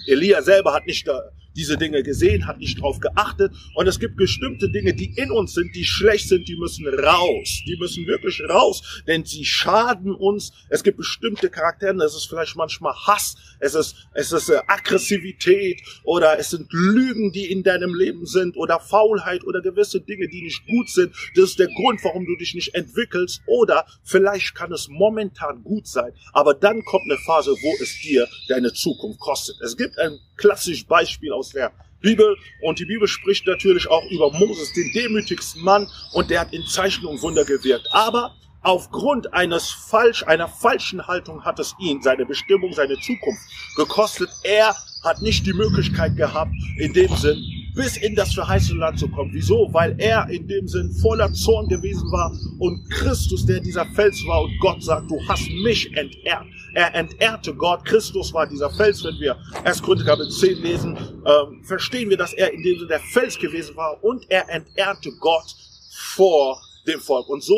Elia 0.07 0.41
selber 0.41 0.73
hat 0.73 0.85
nicht 0.85 1.07
da, 1.07 1.31
diese 1.55 1.77
Dinge 1.77 2.03
gesehen, 2.03 2.47
hat 2.47 2.59
nicht 2.59 2.81
drauf 2.81 2.99
geachtet. 2.99 3.53
Und 3.73 3.87
es 3.87 3.99
gibt 3.99 4.17
bestimmte 4.17 4.69
Dinge, 4.69 4.93
die 4.93 5.13
in 5.15 5.31
uns 5.31 5.53
sind, 5.53 5.75
die 5.75 5.85
schlecht 5.85 6.27
sind, 6.27 6.47
die 6.47 6.55
müssen 6.55 6.87
raus. 6.87 7.61
Die 7.65 7.77
müssen 7.77 8.05
wirklich 8.07 8.41
raus, 8.47 9.03
denn 9.07 9.25
sie 9.25 9.45
schaden 9.45 10.13
uns. 10.13 10.51
Es 10.69 10.83
gibt 10.83 10.97
bestimmte 10.97 11.49
Charaktere, 11.49 12.03
es 12.03 12.15
ist 12.15 12.25
vielleicht 12.25 12.55
manchmal 12.55 12.93
Hass, 12.93 13.35
es 13.59 13.75
ist, 13.75 13.95
es 14.13 14.31
ist 14.31 14.49
äh, 14.49 14.59
Aggressivität 14.67 15.81
oder 16.03 16.37
es 16.39 16.49
sind 16.49 16.71
Lügen, 16.71 17.31
die 17.31 17.51
in 17.51 17.63
deinem 17.63 17.93
Leben 17.93 18.25
sind 18.25 18.57
oder 18.57 18.79
Faulheit 18.79 19.43
oder 19.43 19.61
gewisse 19.61 20.01
Dinge, 20.01 20.27
die 20.27 20.41
nicht 20.41 20.65
gut 20.67 20.89
sind. 20.89 21.13
Das 21.35 21.45
ist 21.45 21.59
der 21.59 21.67
Grund, 21.67 22.03
warum 22.03 22.25
du 22.25 22.35
dich 22.35 22.53
nicht 22.55 22.73
entwickelst 22.75 23.41
oder 23.47 23.85
vielleicht 24.03 24.55
kann 24.55 24.71
es 24.71 24.87
momentan 24.87 25.63
gut 25.63 25.87
sein, 25.87 26.11
aber 26.33 26.53
dann 26.53 26.83
kommt 26.83 27.05
eine 27.09 27.19
Phase, 27.19 27.51
wo 27.51 27.73
es 27.81 27.99
dir 28.01 28.27
deine 28.47 28.73
Zukunft 28.73 29.19
kostet. 29.19 29.55
Es 29.61 29.77
gibt 29.77 29.97
ein 29.97 30.19
klassisches 30.37 30.85
Beispiel 30.85 31.31
aus 31.31 31.44
der 31.49 31.71
Bibel 32.01 32.37
und 32.61 32.79
die 32.79 32.85
Bibel 32.85 33.07
spricht 33.07 33.47
natürlich 33.47 33.89
auch 33.89 34.05
über 34.11 34.31
Moses, 34.31 34.73
den 34.73 34.91
demütigsten 34.93 35.63
Mann 35.63 35.87
und 36.13 36.29
der 36.29 36.41
hat 36.41 36.53
in 36.53 36.65
Zeichen 36.67 37.05
und 37.05 37.21
Wunder 37.21 37.43
gewirkt. 37.45 37.87
Aber 37.91 38.35
aufgrund 38.61 39.33
eines 39.33 39.69
falsch, 39.69 40.23
einer 40.23 40.47
falschen 40.47 41.05
Haltung 41.07 41.43
hat 41.43 41.59
es 41.59 41.73
ihn, 41.79 42.01
seine 42.01 42.25
Bestimmung, 42.25 42.73
seine 42.73 42.99
Zukunft 42.99 43.41
gekostet. 43.75 44.29
Er 44.43 44.75
hat 45.03 45.21
nicht 45.21 45.45
die 45.45 45.53
Möglichkeit 45.53 46.15
gehabt, 46.15 46.53
in 46.77 46.93
dem 46.93 47.15
Sinn, 47.15 47.64
bis 47.75 47.97
in 47.97 48.15
das 48.15 48.33
verheißene 48.33 48.79
Land 48.79 48.99
zu 48.99 49.07
kommen. 49.09 49.31
Wieso? 49.33 49.69
Weil 49.71 49.95
er 49.99 50.27
in 50.29 50.47
dem 50.47 50.67
Sinn 50.67 50.91
voller 51.01 51.31
Zorn 51.33 51.67
gewesen 51.67 52.09
war 52.11 52.31
und 52.59 52.89
Christus, 52.89 53.45
der 53.45 53.59
dieser 53.59 53.85
Fels 53.87 54.23
war 54.25 54.43
und 54.43 54.57
Gott 54.59 54.81
sagt, 54.81 55.11
du 55.11 55.19
hast 55.27 55.49
mich 55.49 55.95
entehrt. 55.95 56.45
Er 56.73 56.93
entehrte 56.93 57.53
Gott. 57.53 57.85
Christus 57.85 58.33
war 58.33 58.47
dieser 58.47 58.69
Fels. 58.69 59.03
Wenn 59.03 59.19
wir 59.19 59.37
1. 59.63 59.81
Korinther 59.81 60.05
Kapitel 60.05 60.31
10 60.31 60.61
lesen, 60.61 60.97
ähm, 61.25 61.63
verstehen 61.63 62.09
wir, 62.09 62.17
dass 62.17 62.33
er 62.33 62.51
in 62.51 62.63
dem 62.63 62.77
Sinne 62.77 62.87
der 62.89 62.99
Fels 62.99 63.37
gewesen 63.37 63.75
war 63.75 64.03
und 64.03 64.25
er 64.29 64.49
entehrte 64.49 65.11
Gott 65.19 65.55
vor 65.91 66.61
dem 66.87 66.99
Volk. 66.99 67.29
Und 67.29 67.43
so 67.43 67.55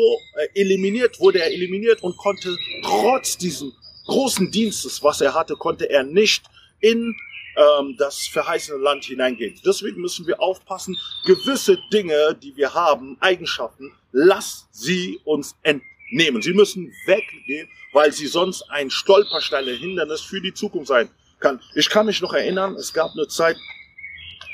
äh, 0.54 0.60
eliminiert 0.60 1.20
wurde 1.20 1.40
er 1.40 1.52
eliminiert 1.52 2.02
und 2.02 2.16
konnte 2.16 2.56
trotz 2.82 3.36
diesem 3.36 3.72
großen 4.06 4.50
Dienstes, 4.50 5.02
was 5.02 5.20
er 5.20 5.34
hatte, 5.34 5.54
konnte 5.54 5.90
er 5.90 6.02
nicht 6.02 6.44
in 6.80 7.14
ähm, 7.58 7.96
das 7.98 8.26
verheißene 8.28 8.78
Land 8.78 9.04
hineingehen. 9.04 9.60
Deswegen 9.64 10.00
müssen 10.00 10.26
wir 10.26 10.40
aufpassen, 10.40 10.96
gewisse 11.26 11.78
Dinge, 11.92 12.36
die 12.40 12.56
wir 12.56 12.72
haben, 12.72 13.16
Eigenschaften, 13.20 13.92
lass 14.12 14.68
sie 14.70 15.20
uns 15.24 15.56
entnehmen. 15.62 16.40
Sie 16.40 16.52
müssen 16.52 16.92
weggehen, 17.06 17.68
weil 17.92 18.12
sie 18.12 18.26
sonst 18.26 18.62
ein 18.70 18.90
Stolperstein, 18.90 19.68
ein 19.68 19.76
Hindernis 19.76 20.20
für 20.20 20.40
die 20.40 20.54
Zukunft 20.54 20.88
sein 20.88 21.10
kann. 21.40 21.60
Ich 21.74 21.88
kann 21.90 22.06
mich 22.06 22.20
noch 22.20 22.32
erinnern, 22.32 22.74
es 22.74 22.92
gab 22.92 23.12
eine 23.12 23.26
Zeit, 23.26 23.56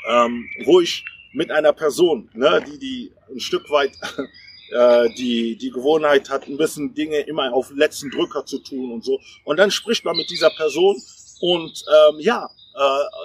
ähm, 0.09 0.49
wo 0.65 0.81
ich 0.81 1.05
mit 1.33 1.51
einer 1.51 1.73
Person, 1.73 2.31
ne, 2.35 2.65
die 2.67 2.79
die 2.79 3.13
ein 3.31 3.41
Stück 3.41 3.69
weit 3.71 3.93
äh, 4.71 5.09
die 5.15 5.57
die 5.57 5.71
Gewohnheit 5.71 6.31
hat, 6.31 6.47
ein 6.47 6.57
bisschen 6.57 6.95
Dinge 6.95 7.21
immer 7.21 7.53
auf 7.53 7.71
letzten 7.75 8.11
Drücker 8.11 8.47
zu 8.47 8.59
tun 8.61 8.93
und 8.93 9.05
so. 9.05 9.21
Und 9.45 9.59
dann 9.59 9.71
spricht 9.71 10.05
man 10.05 10.17
mit 10.17 10.31
dieser 10.31 10.51
Person 10.51 11.01
und 11.41 11.85
ähm, 12.11 12.21
ja, 12.21 12.49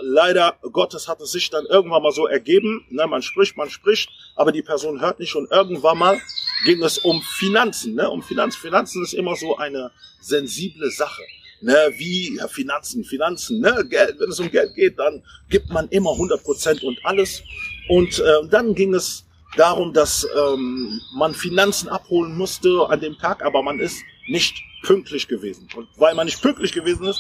leider 0.02 0.58
Gottes 0.72 1.08
hat 1.08 1.22
es 1.22 1.32
sich 1.32 1.50
dann 1.50 1.66
irgendwann 1.66 2.04
mal 2.04 2.12
so 2.12 2.28
ergeben, 2.28 2.86
ne, 2.90 3.08
man 3.08 3.22
spricht, 3.22 3.58
man 3.58 3.70
spricht, 3.70 4.10
aber 4.36 4.52
die 4.52 4.62
Person 4.62 5.02
hört 5.02 5.20
nicht 5.20 5.36
und 5.36 5.52
irgendwann 5.52 5.98
mal 5.98 6.22
ging 6.66 6.84
es 6.84 7.00
um 7.00 7.22
Finanzen. 7.22 7.96
Ne, 7.96 8.10
um 8.10 8.22
Finanzen. 8.22 8.60
Finanzen 8.60 9.04
ist 9.04 9.14
immer 9.14 9.36
so 9.36 9.58
eine 9.58 9.92
sensible 10.22 10.92
Sache. 10.92 11.24
Ne, 11.62 11.94
wie 11.98 12.38
ja, 12.38 12.48
Finanzen, 12.48 13.04
Finanzen, 13.04 13.60
ne, 13.60 13.86
Geld, 13.90 14.20
wenn 14.20 14.30
es 14.30 14.40
um 14.40 14.50
Geld 14.50 14.76
geht, 14.76 14.98
dann 14.98 15.24
gibt 15.50 15.70
man 15.70 15.90
immer 15.90 16.12
100 16.12 16.42
Prozent 16.42 16.84
und 16.84 16.98
alles. 17.04 17.42
Und 17.90 18.20
äh, 18.20 18.48
dann 18.50 18.76
ging 18.76 18.94
es 18.94 19.26
darum, 19.58 19.92
dass 19.94 20.26
ähm, 20.38 21.02
man 21.16 21.34
Finanzen 21.34 21.90
abholen 21.90 22.38
musste 22.38 22.86
an 22.88 23.02
dem 23.02 23.18
Tag, 23.18 23.44
aber 23.44 23.62
man 23.62 23.80
ist 23.80 24.04
nicht 24.28 24.56
pünktlich 24.84 25.28
gewesen. 25.28 25.68
Und 25.76 25.88
weil 25.98 26.16
man 26.16 26.26
nicht 26.26 26.42
pünktlich 26.42 26.72
gewesen 26.72 27.08
ist, 27.08 27.20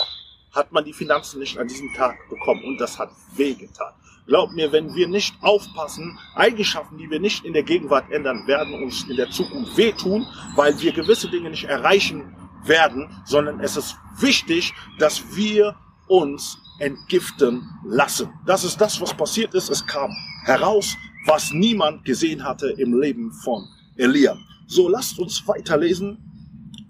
hat 0.52 0.72
man 0.72 0.86
die 0.86 0.94
Finanzen 0.94 1.40
nicht 1.40 1.58
an 1.58 1.68
diesem 1.68 1.94
Tag 1.94 2.18
bekommen 2.30 2.64
und 2.64 2.80
das 2.80 2.98
hat 2.98 3.12
wehgetan. 3.36 3.94
Glaub 4.26 4.52
mir, 4.52 4.72
wenn 4.72 4.94
wir 4.94 5.08
nicht 5.08 5.36
aufpassen, 5.42 6.20
Eigenschaften, 6.36 6.98
die 6.98 7.10
wir 7.10 7.20
nicht 7.20 7.46
in 7.46 7.54
der 7.54 7.64
Gegenwart 7.64 8.12
ändern, 8.12 8.46
werden 8.46 8.76
uns 8.84 9.04
in 9.10 9.16
der 9.16 9.32
Zukunft 9.32 9.76
wehtun, 9.76 10.28
weil 10.56 10.80
wir 10.80 10.92
gewisse 10.92 11.30
Dinge 11.30 11.50
nicht 11.50 11.64
erreichen 11.64 12.36
werden, 12.64 13.10
sondern 13.26 13.60
es 13.60 13.76
ist 13.76 13.96
wichtig, 14.20 14.74
dass 15.00 15.36
wir 15.36 15.76
uns 16.08 16.60
entgiften 16.80 17.68
lassen. 17.84 18.30
Das 18.46 18.64
ist 18.64 18.80
das, 18.80 19.02
was 19.02 19.14
passiert 19.14 19.54
ist. 19.54 19.70
Es 19.70 19.86
kam 19.86 20.12
heraus, 20.46 20.96
was 21.26 21.52
niemand 21.52 22.06
gesehen 22.06 22.44
hatte 22.44 22.70
im 22.78 23.00
Leben 23.00 23.32
von 23.32 23.68
Elia. 23.96 24.38
So, 24.68 24.88
lasst 24.88 25.18
uns 25.20 25.48
weiterlesen 25.48 26.18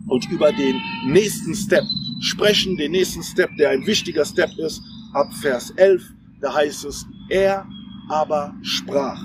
und 0.10 0.30
über 0.30 0.52
den 0.52 0.82
nächsten 1.06 1.56
Step 1.56 1.86
sprechen, 2.20 2.78
den 2.78 2.92
nächsten 2.92 3.24
Step, 3.24 3.50
der 3.58 3.70
ein 3.70 3.86
wichtiger 3.86 4.26
Step 4.26 4.50
ist, 4.58 4.82
ab 5.14 5.32
Vers 5.42 5.72
11, 5.72 6.04
da 6.42 6.54
heißt 6.54 6.86
es, 6.86 7.06
er 7.30 7.66
aber 8.10 8.54
sprach, 8.62 9.22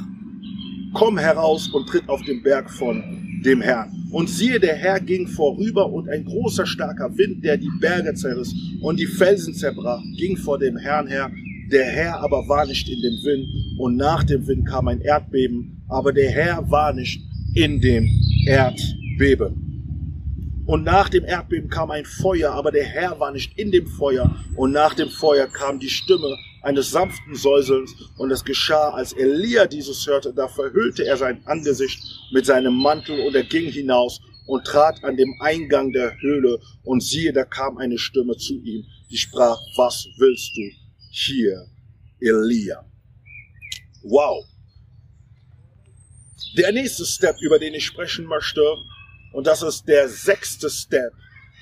komm 0.92 1.18
heraus 1.18 1.68
und 1.68 1.88
tritt 1.88 2.09
auf 2.09 2.23
den 2.23 2.42
Berg 2.42 2.70
von 2.70 3.03
dem 3.44 3.61
Herrn. 3.61 3.90
Und 4.11 4.31
siehe, 4.31 4.61
der 4.61 4.77
Herr 4.77 5.01
ging 5.01 5.27
vorüber 5.27 5.90
und 5.92 6.09
ein 6.09 6.25
großer 6.25 6.66
starker 6.66 7.16
Wind, 7.16 7.44
der 7.44 7.57
die 7.57 7.70
Berge 7.81 8.14
zerriss 8.14 8.55
und 8.81 9.01
die 9.01 9.07
Felsen 9.07 9.55
zerbrach, 9.55 10.01
ging 10.16 10.37
vor 10.37 10.59
dem 10.59 10.77
Herrn 10.77 11.09
her. 11.09 11.31
Der 11.73 11.85
Herr 11.85 12.20
aber 12.20 12.47
war 12.49 12.66
nicht 12.66 12.88
in 12.88 13.01
dem 13.01 13.25
Wind 13.25 13.49
und 13.79 13.97
nach 13.97 14.23
dem 14.23 14.47
Wind 14.47 14.66
kam 14.66 14.87
ein 14.88 15.01
Erdbeben, 15.01 15.83
aber 15.88 16.12
der 16.12 16.31
Herr 16.31 16.70
war 16.70 16.92
nicht 16.92 17.20
in 17.55 17.81
dem 17.81 18.09
Erdbeben. 18.47 19.63
Und 20.66 20.85
nach 20.85 21.11
dem 21.11 21.24
Erdbeben 21.24 21.68
kam 21.68 21.90
ein 21.90 22.07
Feuer, 22.07 22.53
aber 22.53 22.72
der 22.72 22.85
Herr 22.85 23.20
war 23.20 23.31
nicht 23.31 23.59
in 23.59 23.70
dem 23.70 23.87
Feuer. 23.87 24.35
Und 24.57 24.72
nach 24.72 24.94
dem 24.94 25.11
Feuer 25.11 25.46
kam 25.46 25.79
die 25.79 25.90
Stimme 25.90 26.38
eines 26.62 26.90
sanften 26.90 27.35
Säuselns. 27.35 27.94
Und 28.16 28.31
es 28.31 28.44
geschah, 28.44 28.90
als 28.90 29.12
Elia 29.12 29.66
dieses 29.66 30.07
hörte, 30.07 30.33
da 30.33 30.48
verhüllte 30.48 31.05
er 31.05 31.18
sein 31.18 31.46
Angesicht 31.46 32.03
mit 32.33 32.46
seinem 32.46 32.74
Mantel 32.74 33.20
und 33.27 33.35
er 33.35 33.44
ging 33.44 33.70
hinaus 33.70 34.20
und 34.46 34.64
trat 34.64 35.05
an 35.05 35.16
dem 35.16 35.35
Eingang 35.40 35.92
der 35.92 36.18
Höhle 36.20 36.59
und 36.83 37.03
siehe, 37.03 37.33
da 37.33 37.44
kam 37.44 37.77
eine 37.77 37.98
Stimme 37.98 38.37
zu 38.37 38.55
ihm, 38.55 38.85
die 39.11 39.18
sprach, 39.18 39.59
was 39.77 40.07
willst 40.16 40.57
du 40.57 40.62
hier, 41.11 41.66
Elia? 42.20 42.85
Wow. 44.03 44.44
Der 46.57 46.72
nächste 46.72 47.05
Step, 47.05 47.37
über 47.40 47.59
den 47.59 47.74
ich 47.74 47.85
sprechen 47.85 48.27
möchte, 48.27 48.62
und 49.35 49.47
das 49.47 49.62
ist 49.62 49.87
der 49.88 50.09
sechste 50.09 50.70
Step, 50.70 51.12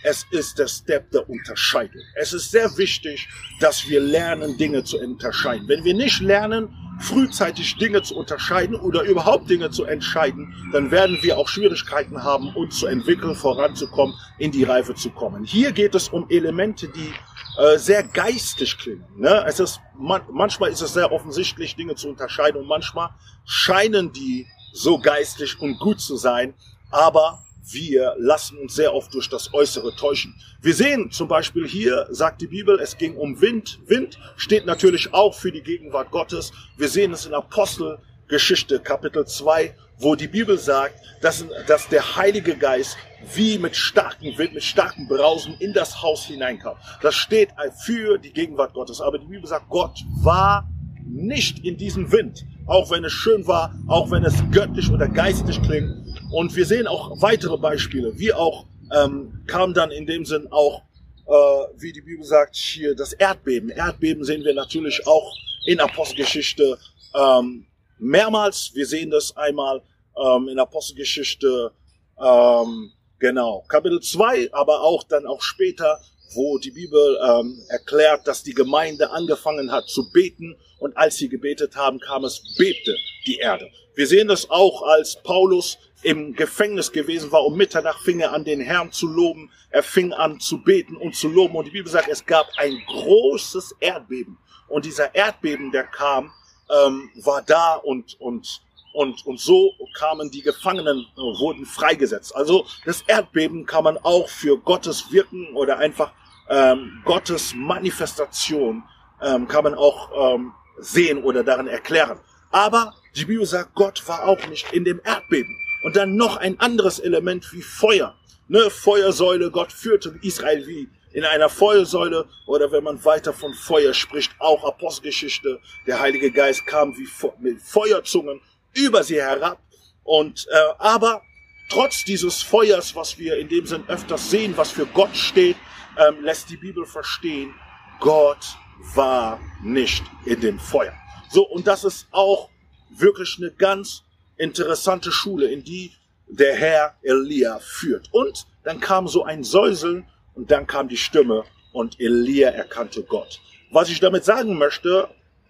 es 0.05 0.27
ist 0.31 0.59
der 0.59 0.67
Step 0.67 1.11
der 1.13 1.29
Unterscheidung. 1.29 2.03
Es 2.17 2.33
ist 2.33 2.51
sehr 2.51 2.77
wichtig, 2.77 3.29
dass 3.61 3.89
wir 3.89 4.01
lernen, 4.01 4.57
Dinge 4.59 4.83
zu 4.83 4.99
unterscheiden. 4.99 5.69
Wenn 5.69 5.85
wir 5.85 5.95
nicht 5.95 6.21
lernen, 6.21 6.75
frühzeitig 7.01 7.77
Dinge 7.77 8.03
zu 8.03 8.17
unterscheiden 8.17 8.77
oder 8.77 9.03
überhaupt 9.03 9.49
Dinge 9.49 9.71
zu 9.71 9.85
entscheiden, 9.85 10.55
dann 10.73 10.91
werden 10.91 11.19
wir 11.23 11.39
auch 11.39 11.49
Schwierigkeiten 11.49 12.23
haben, 12.23 12.55
uns 12.55 12.79
zu 12.79 12.87
entwickeln, 12.87 13.35
voranzukommen, 13.35 14.15
in 14.39 14.51
die 14.51 14.65
Reife 14.65 14.95
zu 14.95 15.11
kommen. 15.11 15.45
Hier 15.45 15.73
geht 15.73 15.95
es 15.95 16.09
um 16.09 16.27
Elemente, 16.29 16.89
die 16.89 17.13
äh, 17.59 17.79
sehr 17.79 18.03
geistig 18.03 18.79
klingen. 18.79 19.05
Ne? 19.17 19.45
Es 19.47 19.61
ist, 19.61 19.81
man, 19.97 20.23
manchmal 20.31 20.71
ist 20.71 20.81
es 20.81 20.95
sehr 20.95 21.13
offensichtlich, 21.13 21.77
Dinge 21.77 21.95
zu 21.95 22.09
unterscheiden 22.09 22.61
und 22.61 22.67
manchmal 22.67 23.11
scheinen 23.45 24.13
die 24.13 24.47
so 24.73 24.99
geistlich 24.99 25.61
und 25.61 25.79
gut 25.79 26.01
zu 26.01 26.17
sein, 26.17 26.55
aber 26.91 27.45
wir 27.65 28.15
lassen 28.19 28.59
uns 28.59 28.75
sehr 28.75 28.93
oft 28.95 29.15
durch 29.15 29.29
das 29.29 29.55
Äußere 29.55 29.95
täuschen. 29.95 30.35
Wir 30.61 30.75
sehen 30.75 31.11
zum 31.11 31.29
Beispiel 31.29 31.67
hier, 31.67 32.07
sagt 32.11 32.41
die 32.41 32.49
Bibel, 32.49 32.79
es 32.81 32.97
ging 32.97 33.17
um 33.17 33.41
Wind. 33.41 33.79
Wind 33.87 34.19
steht 34.37 34.67
natürlich 34.67 35.15
auch 35.15 35.35
für 35.35 35.53
die 35.53 35.63
Gegenwart 35.63 36.11
Gottes. 36.11 36.53
Wir 36.77 36.89
sehen 36.89 37.13
es 37.13 37.25
in 37.25 37.35
Apostelgeschichte 37.35 38.81
Kapitel 38.81 39.27
2, 39.27 39.75
wo 39.99 40.17
die 40.17 40.27
Bibel 40.27 40.59
sagt, 40.59 40.97
dass, 41.21 41.45
dass 41.69 41.89
der 41.89 42.17
Heilige 42.17 42.57
Geist 42.57 42.97
wie 43.35 43.59
mit 43.59 43.77
starkem 43.77 44.37
Wind, 44.37 44.55
mit 44.55 44.65
starkem 44.65 45.07
Brausen 45.07 45.55
in 45.61 45.73
das 45.73 46.03
Haus 46.03 46.25
hineinkam. 46.25 46.77
Das 47.01 47.15
steht 47.15 47.51
für 47.85 48.19
die 48.19 48.33
Gegenwart 48.33 48.75
Gottes. 48.75 49.01
Aber 49.01 49.19
die 49.19 49.27
Bibel 49.27 49.47
sagt, 49.47 49.69
Gott 49.69 50.01
war 50.23 50.69
nicht 51.07 51.65
in 51.65 51.77
diesem 51.77 52.11
Wind, 52.11 52.45
auch 52.67 52.91
wenn 52.91 53.05
es 53.05 53.13
schön 53.13 53.47
war, 53.47 53.75
auch 53.87 54.11
wenn 54.11 54.25
es 54.25 54.35
göttlich 54.51 54.91
oder 54.91 55.09
geistig 55.09 55.63
klingt. 55.63 56.12
Und 56.33 56.57
wir 56.57 56.65
sehen 56.65 56.87
auch 56.87 57.21
weitere 57.21 57.59
Beispiele, 57.59 58.19
wie 58.19 58.33
auch 58.33 58.65
ähm, 58.91 59.43
kam 59.47 59.75
dann 59.75 59.91
in 59.91 60.07
dem 60.07 60.25
Sinn 60.25 60.49
auch, 60.51 60.81
äh, 61.27 61.33
wie 61.77 61.93
die 61.93 62.01
Bibel 62.01 62.25
sagt, 62.25 62.57
hier 62.57 62.95
das 62.95 63.13
Erdbeben. 63.13 63.69
Erdbeben 63.69 64.25
sehen 64.25 64.43
wir 64.43 64.55
natürlich 64.55 65.07
auch 65.07 65.31
in 65.67 65.79
Apostelgeschichte 65.79 66.79
ähm, 67.15 67.67
mehrmals. 67.99 68.71
Wir 68.73 68.87
sehen 68.87 69.11
das 69.11 69.37
einmal 69.37 69.83
ähm, 70.17 70.49
in 70.49 70.59
Apostelgeschichte, 70.59 71.71
ähm, 72.19 72.93
genau, 73.19 73.65
Kapitel 73.69 74.01
2, 74.01 74.55
aber 74.55 74.81
auch 74.81 75.03
dann 75.05 75.27
auch 75.27 75.43
später, 75.43 76.01
wo 76.35 76.57
die 76.57 76.71
Bibel 76.71 77.19
ähm, 77.29 77.63
erklärt, 77.69 78.27
dass 78.27 78.43
die 78.43 78.55
Gemeinde 78.55 79.11
angefangen 79.11 79.71
hat 79.71 79.87
zu 79.87 80.11
beten 80.11 80.57
und 80.79 80.97
als 80.97 81.17
sie 81.17 81.29
gebetet 81.29 81.77
haben, 81.77 82.01
kam 82.01 82.25
es, 82.25 82.43
bebte 82.57 82.97
die 83.27 83.37
Erde. 83.37 83.71
Wir 83.95 84.07
sehen 84.07 84.29
das 84.29 84.49
auch, 84.49 84.83
als 84.83 85.23
Paulus 85.23 85.77
im 86.03 86.35
Gefängnis 86.35 86.93
gewesen 86.93 87.31
war, 87.33 87.45
um 87.45 87.57
Mitternacht 87.57 88.01
fing 88.01 88.21
er 88.21 88.33
an, 88.33 88.45
den 88.45 88.61
Herrn 88.61 88.93
zu 88.93 89.07
loben. 89.07 89.51
Er 89.71 89.83
fing 89.83 90.13
an 90.13 90.41
zu 90.41 90.63
beten 90.63 90.97
und 90.97 91.15
zu 91.15 91.29
loben. 91.29 91.57
Und 91.57 91.67
die 91.67 91.71
Bibel 91.71 91.91
sagt, 91.91 92.09
es 92.09 92.25
gab 92.27 92.47
ein 92.57 92.83
großes 92.87 93.77
Erdbeben. 93.81 94.39
Und 94.69 94.85
dieser 94.85 95.15
Erdbeben, 95.15 95.71
der 95.71 95.85
kam, 95.85 96.33
ähm, 96.71 97.11
war 97.23 97.43
da 97.43 97.75
und, 97.75 98.21
und, 98.21 98.63
und, 98.95 99.27
und 99.27 99.41
so 99.41 99.73
kamen 99.99 100.31
die 100.31 100.43
Gefangenen, 100.43 101.07
äh, 101.17 101.21
wurden 101.21 101.67
freigesetzt. 101.67 102.35
Also 102.35 102.67
das 102.85 103.03
Erdbeben 103.03 103.67
kann 103.67 103.85
man 103.85 103.99
auch 103.99 104.29
für 104.29 104.59
Gottes 104.59 105.13
Wirken 105.13 105.55
oder 105.55 105.79
einfach 105.79 106.13
ähm, 106.49 107.03
Gottes 107.05 107.55
Manifestation 107.55 108.83
ähm, 109.21 109.49
kann 109.49 109.65
man 109.65 109.75
auch 109.75 110.35
ähm, 110.35 110.53
sehen 110.79 111.23
oder 111.23 111.45
darin 111.45 111.69
erklären. 111.69 112.19
Aber 112.51 112.95
die 113.15 113.25
Bibel 113.25 113.47
sagt, 113.47 113.75
Gott 113.75 114.07
war 114.09 114.25
auch 114.25 114.47
nicht 114.49 114.73
in 114.73 114.85
dem 114.85 115.01
Erdbeben. 115.05 115.57
Und 115.83 115.97
dann 115.97 116.17
noch 116.17 116.37
ein 116.37 116.59
anderes 116.61 116.99
Element 116.99 117.53
wie 117.53 117.63
Feuer. 117.63 118.15
Ne, 118.49 118.71
Feuersäule, 118.71 119.51
Gott 119.51 119.73
führte 119.73 120.19
Israel 120.23 120.67
wie 120.67 120.89
in 121.13 121.25
einer 121.25 121.49
Feuersäule 121.49 122.27
oder 122.47 122.73
wenn 122.73 122.85
man 122.85 123.05
weiter 123.05 123.33
von 123.33 123.55
Feuer 123.55 123.93
spricht, 123.95 124.33
auch 124.39 124.65
Apostelgeschichte, 124.65 125.61
der 125.87 126.01
Heilige 126.01 126.31
Geist 126.31 126.67
kam 126.67 126.97
wie 126.97 127.09
mit 127.41 127.61
Feuerzungen 127.61 128.41
über 128.75 129.03
sie 129.03 129.21
herab. 129.21 129.59
Und 130.05 130.47
äh, 130.51 130.57
aber 130.79 131.23
trotz 131.69 132.05
dieses 132.05 132.43
Feuers, 132.43 132.97
was 132.97 133.19
wir 133.19 133.39
in 133.39 133.49
dem 133.49 133.67
Sinn 133.67 133.85
öfters 133.89 134.31
sehen, 134.31 134.57
was 134.57 134.71
für 134.71 134.87
Gott 134.87 135.15
steht, 135.17 135.57
ähm, 135.99 136.23
lässt 136.23 136.51
die 136.51 136.57
Bibel 136.57 136.87
verstehen, 136.87 137.55
Gott 138.01 138.57
war 138.95 139.41
nicht 139.63 140.03
in 140.25 140.41
dem 140.41 140.59
Feuer. 140.59 140.95
So, 141.31 141.47
und 141.47 141.67
das 141.67 141.85
ist 141.85 142.09
auch 142.11 142.49
wirklich 142.91 143.37
eine 143.39 143.51
ganz 143.53 144.03
interessante 144.43 145.13
Schule, 145.13 145.47
in 145.47 145.63
die 145.63 145.93
der 146.27 146.55
Herr 146.55 146.97
Elia 147.03 147.59
führt. 147.61 148.09
Und 148.13 148.47
dann 148.65 148.81
kam 148.81 149.07
so 149.07 149.25
ein 149.25 149.45
Säuseln 149.45 150.07
und 150.35 150.51
dann 150.51 150.67
kam 150.67 150.89
die 150.89 150.97
Stimme 150.97 151.45
und 151.73 152.01
Elia 152.01 152.51
erkannte 152.51 153.03
Gott. 153.03 153.41
Was 153.71 153.89
ich 153.89 154.01
damit 154.01 154.25
sagen 154.25 154.59
möchte, 154.59 155.09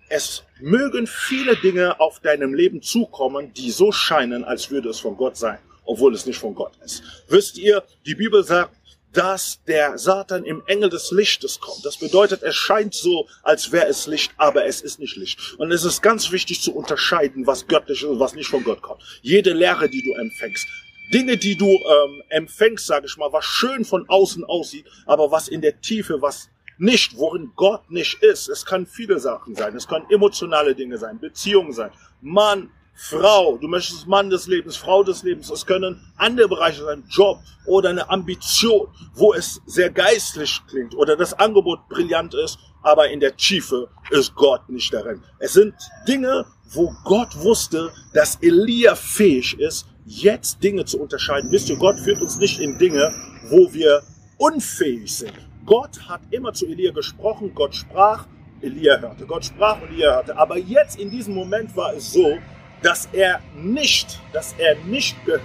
es 0.09 0.45
mögen 0.61 1.07
viele 1.07 1.57
Dinge 1.57 1.99
auf 2.01 2.21
deinem 2.21 2.53
Leben 2.53 2.83
zukommen, 2.83 3.53
die 3.55 3.71
so 3.71 3.93
scheinen, 3.93 4.45
als 4.45 4.71
würde 4.71 4.91
es 4.91 5.01
von 5.01 5.17
Gott 5.17 5.37
sein, 5.37 5.59
obwohl 5.85 6.15
es 6.15 6.27
nicht 6.27 6.39
von 6.39 6.55
Gott 6.55 6.73
ist. 6.85 7.03
Wisst 7.29 7.57
ihr, 7.59 7.83
die 8.05 8.15
Bibel 8.15 8.45
sagt, 8.45 8.77
dass 9.13 9.63
der 9.65 9.99
Satan 9.99 10.45
im 10.45 10.63
Engel 10.67 10.89
des 10.91 11.11
Lichtes 11.11 11.61
kommt. 11.61 11.85
Das 11.85 11.99
bedeutet, 11.99 12.43
es 12.43 12.57
scheint 12.57 12.95
so, 12.95 13.29
als 13.43 13.71
wäre 13.73 13.87
es 13.87 14.07
Licht, 14.07 14.33
aber 14.37 14.67
es 14.67 14.81
ist 14.81 14.99
nicht 14.99 15.17
Licht. 15.17 15.55
Und 15.59 15.71
es 15.71 15.85
ist 15.85 16.03
ganz 16.03 16.33
wichtig 16.33 16.63
zu 16.63 16.75
unterscheiden, 16.75 17.47
was 17.47 17.67
göttlich 17.67 18.03
ist 18.03 18.09
und 18.09 18.21
was 18.21 18.35
nicht 18.35 18.49
von 18.49 18.65
Gott 18.65 18.83
kommt. 18.83 19.03
Jede 19.23 19.53
Lehre, 19.53 19.89
die 19.89 20.03
du 20.03 20.13
empfängst, 20.13 20.67
Dinge, 21.13 21.37
die 21.37 21.57
du 21.57 21.67
ähm, 21.67 22.23
empfängst, 22.31 22.87
sage 22.87 23.07
ich 23.07 23.17
mal, 23.19 23.33
was 23.33 23.45
schön 23.45 23.85
von 23.85 24.09
außen 24.09 24.45
aussieht, 24.45 24.87
aber 25.05 25.31
was 25.31 25.49
in 25.49 25.61
der 25.61 25.81
Tiefe, 25.81 26.23
was 26.23 26.49
nicht, 26.79 27.17
worin 27.17 27.53
Gott 27.55 27.91
nicht 27.91 28.23
ist. 28.23 28.49
Es 28.49 28.65
kann 28.65 28.87
viele 28.87 29.19
Sachen 29.19 29.55
sein. 29.55 29.77
Es 29.77 29.87
können 29.87 30.07
emotionale 30.11 30.75
Dinge 30.75 30.97
sein, 30.97 31.21
Beziehungen 31.21 31.73
sein, 31.73 31.91
Mann, 32.23 32.71
Frau, 32.95 33.57
du 33.57 33.69
möchtest 33.69 34.07
Mann 34.07 34.31
des 34.31 34.47
Lebens, 34.47 34.77
Frau 34.77 35.03
des 35.03 35.23
Lebens. 35.23 35.51
Es 35.51 35.67
können 35.67 36.01
andere 36.17 36.49
Bereiche 36.49 36.85
sein, 36.85 37.05
Job 37.09 37.39
oder 37.67 37.91
eine 37.91 38.09
Ambition, 38.11 38.89
wo 39.15 39.33
es 39.35 39.61
sehr 39.67 39.91
geistlich 39.91 40.61
klingt 40.69 40.95
oder 40.95 41.17
das 41.17 41.33
Angebot 41.35 41.89
brillant 41.89 42.35
ist, 42.35 42.59
aber 42.83 43.09
in 43.09 43.21
der 43.21 43.37
Tiefe 43.37 43.89
ist 44.11 44.35
Gott 44.35 44.69
nicht 44.69 44.93
darin. 44.93 45.23
Es 45.39 45.55
sind 45.55 45.75
Dinge, 46.07 46.45
wo 46.71 46.93
Gott 47.05 47.37
wusste, 47.37 47.91
dass 48.13 48.37
Elia 48.41 48.95
fähig 48.95 49.59
ist, 49.59 49.87
jetzt 50.05 50.63
Dinge 50.63 50.85
zu 50.85 51.01
unterscheiden. 51.01 51.51
Wisst 51.51 51.71
ihr, 51.71 51.77
Gott 51.77 51.99
führt 52.01 52.21
uns 52.21 52.37
nicht 52.37 52.61
in 52.61 52.79
Dinge, 52.79 53.13
wo 53.49 53.73
wir 53.73 54.03
unfähig 54.39 55.15
sind. 55.15 55.33
Gott 55.65 56.09
hat 56.09 56.21
immer 56.31 56.53
zu 56.53 56.67
Elia 56.67 56.93
gesprochen, 56.93 57.53
Gott 57.55 57.75
sprach, 57.75 58.27
Elia 58.61 58.99
hörte. 58.99 59.27
Gott 59.27 59.45
sprach 59.45 59.81
und 59.81 59.91
Elia 59.91 60.15
hörte. 60.15 60.37
Aber 60.37 60.57
jetzt 60.57 60.99
in 60.99 61.11
diesem 61.11 61.35
Moment 61.35 61.77
war 61.77 61.95
es 61.95 62.13
so, 62.13 62.39
dass 62.83 63.09
er 63.13 63.41
nicht, 63.55 64.21
dass 64.33 64.55
er 64.59 64.77
nicht 64.85 65.17
ge 65.25 65.39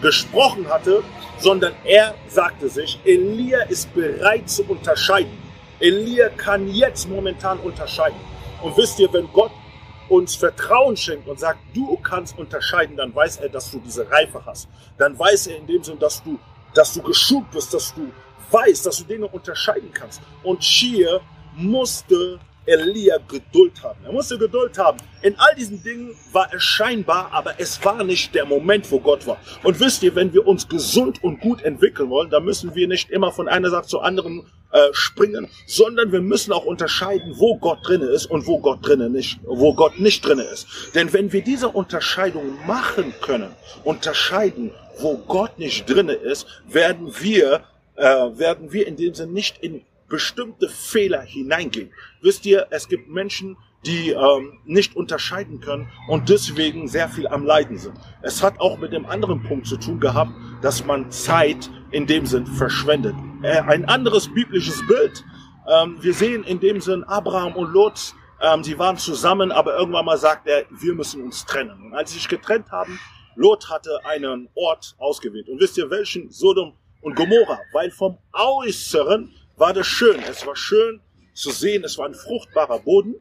gesprochen 0.00 0.68
hatte, 0.68 1.02
sondern 1.40 1.72
er 1.84 2.14
sagte 2.28 2.68
sich, 2.68 3.00
Elia 3.04 3.62
ist 3.62 3.92
bereit 3.94 4.48
zu 4.48 4.62
unterscheiden. 4.62 5.36
Elia 5.80 6.28
kann 6.28 6.68
jetzt 6.68 7.08
momentan 7.08 7.58
unterscheiden. 7.58 8.20
Und 8.62 8.76
wisst 8.76 9.00
ihr, 9.00 9.12
wenn 9.12 9.26
Gott 9.32 9.50
uns 10.08 10.36
Vertrauen 10.36 10.96
schenkt 10.96 11.28
und 11.28 11.38
sagt, 11.38 11.58
du 11.74 11.96
kannst 11.96 12.38
unterscheiden, 12.38 12.96
dann 12.96 13.14
weiß 13.14 13.38
er, 13.38 13.48
dass 13.48 13.70
du 13.70 13.78
diese 13.78 14.08
Reife 14.10 14.40
hast. 14.46 14.68
Dann 14.96 15.18
weiß 15.18 15.48
er 15.48 15.58
in 15.58 15.66
dem 15.66 15.82
Sinn, 15.82 15.98
dass 15.98 16.22
du, 16.22 16.38
dass 16.74 16.94
du 16.94 17.02
geschult 17.02 17.50
bist, 17.50 17.74
dass 17.74 17.94
du 17.94 18.10
weißt, 18.50 18.86
dass 18.86 18.98
du 18.98 19.04
Dinge 19.04 19.26
unterscheiden 19.26 19.90
kannst. 19.92 20.20
Und 20.42 20.62
hier 20.62 21.20
musste 21.54 22.38
Elia 22.68 23.16
Geduld 23.28 23.82
haben. 23.82 23.98
Er 24.04 24.12
musste 24.12 24.38
Geduld 24.38 24.76
haben. 24.78 24.98
In 25.22 25.34
all 25.38 25.54
diesen 25.56 25.82
Dingen 25.82 26.14
war 26.32 26.48
es 26.52 26.62
scheinbar, 26.62 27.30
aber 27.32 27.54
es 27.58 27.82
war 27.84 28.04
nicht 28.04 28.34
der 28.34 28.44
Moment, 28.44 28.90
wo 28.90 29.00
Gott 29.00 29.26
war. 29.26 29.38
Und 29.64 29.80
wisst 29.80 30.02
ihr, 30.02 30.14
wenn 30.14 30.32
wir 30.32 30.46
uns 30.46 30.68
gesund 30.68 31.24
und 31.24 31.40
gut 31.40 31.62
entwickeln 31.62 32.10
wollen, 32.10 32.30
dann 32.30 32.44
müssen 32.44 32.74
wir 32.74 32.86
nicht 32.86 33.10
immer 33.10 33.32
von 33.32 33.48
einer 33.48 33.70
Sache 33.70 33.86
zur 33.86 34.04
anderen 34.04 34.44
äh, 34.70 34.88
springen, 34.92 35.48
sondern 35.66 36.12
wir 36.12 36.20
müssen 36.20 36.52
auch 36.52 36.66
unterscheiden, 36.66 37.34
wo 37.38 37.56
Gott 37.56 37.78
drinne 37.84 38.06
ist 38.06 38.26
und 38.26 38.46
wo 38.46 38.58
Gott 38.58 38.86
drinne 38.86 39.08
nicht, 39.08 39.40
wo 39.44 39.72
Gott 39.72 39.98
nicht 39.98 40.24
drinne 40.24 40.42
ist. 40.42 40.66
Denn 40.94 41.12
wenn 41.12 41.32
wir 41.32 41.42
diese 41.42 41.68
Unterscheidung 41.68 42.58
machen 42.66 43.14
können, 43.22 43.50
unterscheiden, 43.84 44.70
wo 44.98 45.16
Gott 45.16 45.58
nicht 45.58 45.88
drinne 45.88 46.12
ist, 46.12 46.46
werden 46.68 47.12
wir 47.20 47.62
äh, 47.96 48.04
werden 48.04 48.72
wir 48.72 48.86
in 48.86 48.96
dem 48.96 49.14
Sinne 49.14 49.32
nicht 49.32 49.58
in 49.58 49.82
bestimmte 50.08 50.68
Fehler 50.68 51.20
hineingehen. 51.20 51.92
Wisst 52.22 52.46
ihr, 52.46 52.66
es 52.70 52.88
gibt 52.88 53.08
Menschen, 53.08 53.56
die 53.86 54.10
ähm, 54.10 54.58
nicht 54.64 54.96
unterscheiden 54.96 55.60
können 55.60 55.88
und 56.08 56.28
deswegen 56.28 56.88
sehr 56.88 57.08
viel 57.08 57.28
am 57.28 57.44
Leiden 57.44 57.78
sind. 57.78 57.96
Es 58.22 58.42
hat 58.42 58.58
auch 58.58 58.78
mit 58.78 58.92
dem 58.92 59.06
anderen 59.06 59.42
Punkt 59.42 59.66
zu 59.66 59.76
tun 59.76 60.00
gehabt, 60.00 60.32
dass 60.62 60.84
man 60.84 61.10
Zeit 61.10 61.70
in 61.90 62.06
dem 62.06 62.26
Sinn 62.26 62.46
verschwendet. 62.46 63.14
Äh, 63.42 63.60
ein 63.60 63.84
anderes 63.84 64.32
biblisches 64.32 64.84
Bild. 64.86 65.24
Ähm, 65.68 65.96
wir 66.00 66.12
sehen 66.12 66.42
in 66.44 66.58
dem 66.58 66.80
Sinn 66.80 67.04
Abraham 67.04 67.54
und 67.54 67.72
Lot, 67.72 68.14
ähm, 68.40 68.62
sie 68.62 68.78
waren 68.78 68.96
zusammen, 68.96 69.50
aber 69.52 69.76
irgendwann 69.76 70.04
mal 70.04 70.18
sagt 70.18 70.46
er, 70.46 70.64
wir 70.70 70.94
müssen 70.94 71.22
uns 71.22 71.44
trennen. 71.44 71.86
Und 71.86 71.94
als 71.94 72.10
sie 72.10 72.18
sich 72.18 72.28
getrennt 72.28 72.70
haben, 72.70 72.98
Lot 73.34 73.68
hatte 73.70 74.00
einen 74.04 74.48
Ort 74.54 74.94
ausgewählt. 74.98 75.48
Und 75.48 75.60
wisst 75.60 75.78
ihr 75.78 75.90
welchen? 75.90 76.30
Sodom 76.30 76.74
und 77.00 77.16
Gomorra. 77.16 77.58
Weil 77.72 77.90
vom 77.90 78.18
Äußeren 78.32 79.32
war 79.58 79.72
das 79.72 79.86
schön. 79.86 80.20
Es 80.20 80.46
war 80.46 80.56
schön 80.56 81.00
zu 81.34 81.50
sehen, 81.50 81.84
es 81.84 81.98
war 81.98 82.06
ein 82.06 82.14
fruchtbarer 82.14 82.80
Boden 82.80 83.14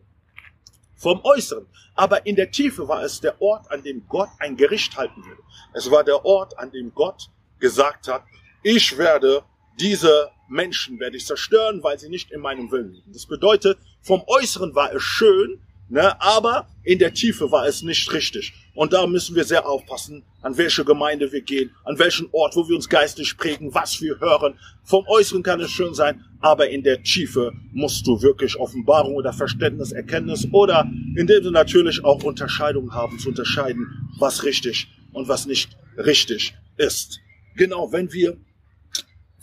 vom 0.95 1.21
Äußeren. 1.23 1.67
Aber 1.95 2.25
in 2.25 2.35
der 2.35 2.51
Tiefe 2.51 2.87
war 2.87 3.03
es 3.03 3.21
der 3.21 3.41
Ort, 3.41 3.71
an 3.71 3.83
dem 3.83 4.07
Gott 4.07 4.29
ein 4.39 4.55
Gericht 4.55 4.97
halten 4.97 5.23
würde. 5.23 5.41
Es 5.73 5.89
war 5.91 6.03
der 6.03 6.25
Ort, 6.25 6.57
an 6.57 6.71
dem 6.71 6.93
Gott 6.93 7.29
gesagt 7.59 8.07
hat, 8.07 8.23
ich 8.63 8.97
werde 8.97 9.43
diese 9.79 10.31
Menschen 10.49 10.99
werde 10.99 11.17
ich 11.17 11.25
zerstören, 11.25 11.83
weil 11.83 11.99
sie 11.99 12.09
nicht 12.09 12.31
in 12.31 12.41
meinem 12.41 12.71
Willen 12.71 12.93
liegen. 12.93 13.11
Das 13.11 13.25
bedeutet, 13.25 13.77
vom 14.01 14.23
Äußeren 14.25 14.73
war 14.75 14.93
es 14.93 15.03
schön, 15.03 15.61
ne, 15.89 16.19
aber 16.21 16.67
in 16.83 16.99
der 16.99 17.13
Tiefe 17.13 17.51
war 17.51 17.67
es 17.67 17.81
nicht 17.81 18.11
richtig. 18.13 18.53
Und 18.73 18.93
da 18.93 19.07
müssen 19.07 19.35
wir 19.35 19.43
sehr 19.43 19.67
aufpassen, 19.67 20.23
an 20.41 20.57
welche 20.57 20.85
Gemeinde 20.85 21.31
wir 21.31 21.41
gehen, 21.41 21.71
an 21.83 21.97
welchen 21.99 22.29
Ort, 22.31 22.55
wo 22.55 22.67
wir 22.69 22.75
uns 22.75 22.87
geistlich 22.87 23.35
prägen, 23.35 23.73
was 23.73 24.01
wir 24.01 24.19
hören. 24.19 24.59
Vom 24.83 25.05
Äußeren 25.07 25.43
kann 25.43 25.59
es 25.59 25.71
schön 25.71 25.93
sein, 25.93 26.23
aber 26.39 26.69
in 26.69 26.83
der 26.83 27.01
Tiefe 27.01 27.51
musst 27.73 28.05
du 28.05 28.21
wirklich 28.21 28.55
Offenbarung 28.57 29.15
oder 29.15 29.33
Verständnis, 29.33 29.91
Erkenntnis 29.91 30.47
oder 30.51 30.89
indem 31.15 31.43
du 31.43 31.51
natürlich 31.51 32.03
auch 32.03 32.23
Unterscheidungen 32.23 32.93
haben, 32.93 33.17
zu 33.19 33.29
unterscheiden, 33.29 33.87
was 34.19 34.43
richtig 34.43 34.87
und 35.11 35.27
was 35.27 35.45
nicht 35.45 35.75
richtig 35.97 36.55
ist. 36.77 37.19
Genau, 37.55 37.91
wenn 37.91 38.13
wir 38.13 38.37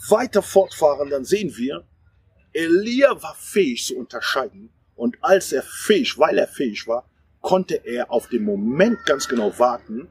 weiter 0.09 0.43
fortfahren, 0.43 1.11
dann 1.11 1.25
sehen 1.25 1.57
wir, 1.57 1.85
Elia 2.53 3.21
war 3.21 3.35
fähig 3.35 3.85
zu 3.85 3.97
unterscheiden. 3.97 4.71
Und 4.97 5.17
als 5.21 5.53
er 5.53 5.63
fähig, 5.63 6.19
weil 6.19 6.39
er 6.39 6.49
fähig 6.49 6.87
war, 6.87 7.09
konnte 7.41 7.75
er 7.85 8.11
auf 8.11 8.29
den 8.29 8.45
Moment 8.45 9.05
ganz 9.05 9.29
genau 9.29 9.59
warten, 9.59 10.09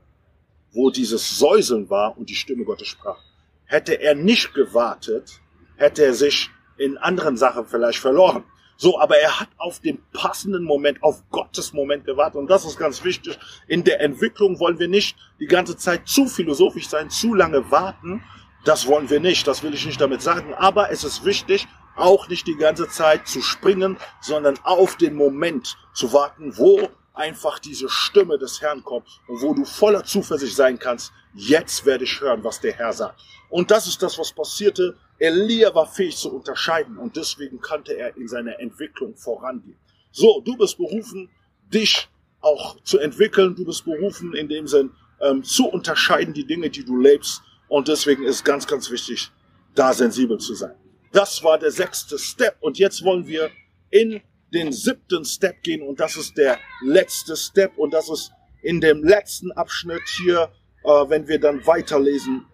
wo 0.71 0.89
dieses 0.89 1.37
Säuseln 1.37 1.89
war 1.89 2.17
und 2.17 2.29
die 2.29 2.35
Stimme 2.35 2.63
Gottes 2.63 2.87
sprach. 2.87 3.19
Hätte 3.65 3.93
er 3.93 4.15
nicht 4.15 4.53
gewartet, 4.53 5.39
hätte 5.77 6.03
er 6.03 6.13
sich 6.13 6.49
in 6.77 6.97
anderen 6.97 7.37
Sachen 7.37 7.65
vielleicht 7.65 7.99
verloren. 7.99 8.43
So, 8.75 8.99
aber 8.99 9.17
er 9.17 9.39
hat 9.39 9.49
auf 9.57 9.79
den 9.79 9.99
passenden 10.13 10.63
Moment, 10.63 11.01
auf 11.03 11.23
Gottes 11.29 11.73
Moment 11.73 12.05
gewartet. 12.05 12.35
Und 12.35 12.49
das 12.49 12.65
ist 12.65 12.77
ganz 12.77 13.03
wichtig. 13.03 13.37
In 13.67 13.83
der 13.83 14.01
Entwicklung 14.01 14.59
wollen 14.59 14.79
wir 14.79 14.87
nicht 14.87 15.15
die 15.39 15.45
ganze 15.45 15.77
Zeit 15.77 16.07
zu 16.07 16.25
philosophisch 16.25 16.89
sein, 16.89 17.09
zu 17.09 17.33
lange 17.33 17.71
warten. 17.71 18.23
Das 18.65 18.87
wollen 18.87 19.09
wir 19.09 19.19
nicht. 19.19 19.47
Das 19.47 19.63
will 19.63 19.73
ich 19.73 19.85
nicht 19.85 20.01
damit 20.01 20.21
sagen. 20.21 20.53
Aber 20.55 20.91
es 20.91 21.03
ist 21.03 21.23
wichtig, 21.23 21.67
auch 21.95 22.27
nicht 22.27 22.47
die 22.47 22.57
ganze 22.57 22.87
Zeit 22.89 23.27
zu 23.27 23.41
springen, 23.41 23.97
sondern 24.21 24.57
auf 24.63 24.97
den 24.97 25.15
Moment 25.15 25.77
zu 25.93 26.13
warten, 26.13 26.57
wo 26.57 26.89
einfach 27.13 27.59
diese 27.59 27.89
Stimme 27.89 28.37
des 28.37 28.61
Herrn 28.61 28.83
kommt 28.83 29.07
und 29.27 29.41
wo 29.41 29.53
du 29.53 29.65
voller 29.65 30.03
Zuversicht 30.03 30.55
sein 30.55 30.79
kannst, 30.79 31.11
jetzt 31.35 31.85
werde 31.85 32.05
ich 32.05 32.21
hören, 32.21 32.43
was 32.43 32.59
der 32.59 32.73
Herr 32.73 32.93
sagt. 32.93 33.21
Und 33.49 33.69
das 33.69 33.87
ist 33.87 34.01
das, 34.01 34.17
was 34.17 34.31
passierte. 34.31 34.97
Elia 35.19 35.73
war 35.75 35.85
fähig 35.85 36.17
zu 36.17 36.33
unterscheiden 36.33 36.97
und 36.97 37.15
deswegen 37.15 37.61
kannte 37.61 37.93
er 37.93 38.17
in 38.17 38.27
seiner 38.27 38.59
Entwicklung 38.59 39.15
vorangehen. 39.15 39.77
So, 40.11 40.41
du 40.41 40.57
bist 40.57 40.77
berufen, 40.77 41.29
dich 41.71 42.09
auch 42.41 42.81
zu 42.83 42.99
entwickeln. 42.99 43.55
Du 43.55 43.65
bist 43.65 43.85
berufen, 43.85 44.33
in 44.33 44.47
dem 44.47 44.67
Sinn 44.67 44.91
ähm, 45.21 45.43
zu 45.43 45.67
unterscheiden 45.67 46.33
die 46.33 46.45
Dinge, 46.45 46.69
die 46.69 46.83
du 46.83 46.97
lebst. 46.97 47.41
Und 47.67 47.87
deswegen 47.87 48.23
ist 48.23 48.43
ganz, 48.43 48.67
ganz 48.67 48.91
wichtig, 48.91 49.31
da 49.73 49.93
sensibel 49.93 50.37
zu 50.37 50.53
sein. 50.53 50.75
Das 51.13 51.43
war 51.43 51.59
der 51.59 51.71
sechste 51.71 52.17
Step. 52.17 52.57
Und 52.59 52.79
jetzt 52.79 53.03
wollen 53.03 53.27
wir 53.27 53.49
in 53.91 54.21
den 54.51 54.71
siebten 54.71 55.23
Step 55.25 55.63
gehen 55.63 55.81
und 55.81 55.99
das 55.99 56.15
ist 56.15 56.37
der 56.37 56.59
letzte 56.83 57.35
Step 57.35 57.77
und 57.77 57.93
das 57.93 58.09
ist 58.09 58.31
in 58.61 58.81
dem 58.81 59.03
letzten 59.03 59.51
Abschnitt 59.51 60.01
hier, 60.23 60.51
äh, 60.83 60.89
wenn 60.89 61.27
wir 61.27 61.39
dann 61.39 61.65
weiterlesen, 61.65 62.45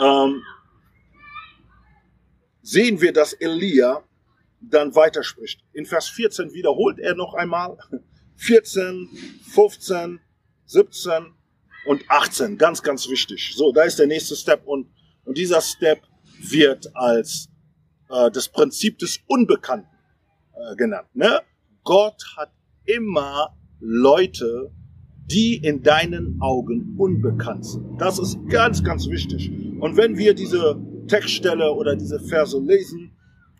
ähm, 0.00 0.42
sehen 2.62 3.00
wir, 3.00 3.12
dass 3.12 3.32
Elia 3.34 4.04
dann 4.60 4.94
weiterspricht. 4.94 5.64
In 5.72 5.86
Vers 5.86 6.08
14 6.08 6.52
wiederholt 6.52 6.98
er 6.98 7.14
noch 7.14 7.34
einmal 7.34 7.76
14, 8.36 9.08
15, 9.52 10.20
17 10.66 11.34
und 11.86 12.02
18. 12.08 12.56
Ganz, 12.56 12.82
ganz 12.82 13.08
wichtig. 13.08 13.52
So, 13.54 13.72
da 13.72 13.82
ist 13.82 13.98
der 13.98 14.06
nächste 14.06 14.36
Step 14.36 14.66
und, 14.66 14.92
und 15.24 15.38
dieser 15.38 15.60
Step 15.60 16.02
wird 16.38 16.94
als 16.94 17.49
äh, 18.10 18.30
das 18.30 18.48
Prinzip 18.48 18.98
des 18.98 19.20
Unbekannten 19.26 19.88
äh, 20.54 20.76
genannt. 20.76 21.08
Ne? 21.14 21.40
Gott 21.84 22.22
hat 22.36 22.50
immer 22.84 23.56
Leute, 23.80 24.70
die 25.30 25.56
in 25.56 25.82
deinen 25.82 26.40
Augen 26.40 26.96
unbekannt 26.98 27.64
sind. 27.64 28.00
Das 28.00 28.18
ist 28.18 28.38
ganz, 28.48 28.82
ganz 28.82 29.08
wichtig. 29.08 29.50
Und 29.80 29.96
wenn 29.96 30.18
wir 30.18 30.34
diese 30.34 30.76
Textstelle 31.06 31.72
oder 31.72 31.96
diese 31.96 32.20
Verse 32.20 32.58
lesen, 32.58 33.12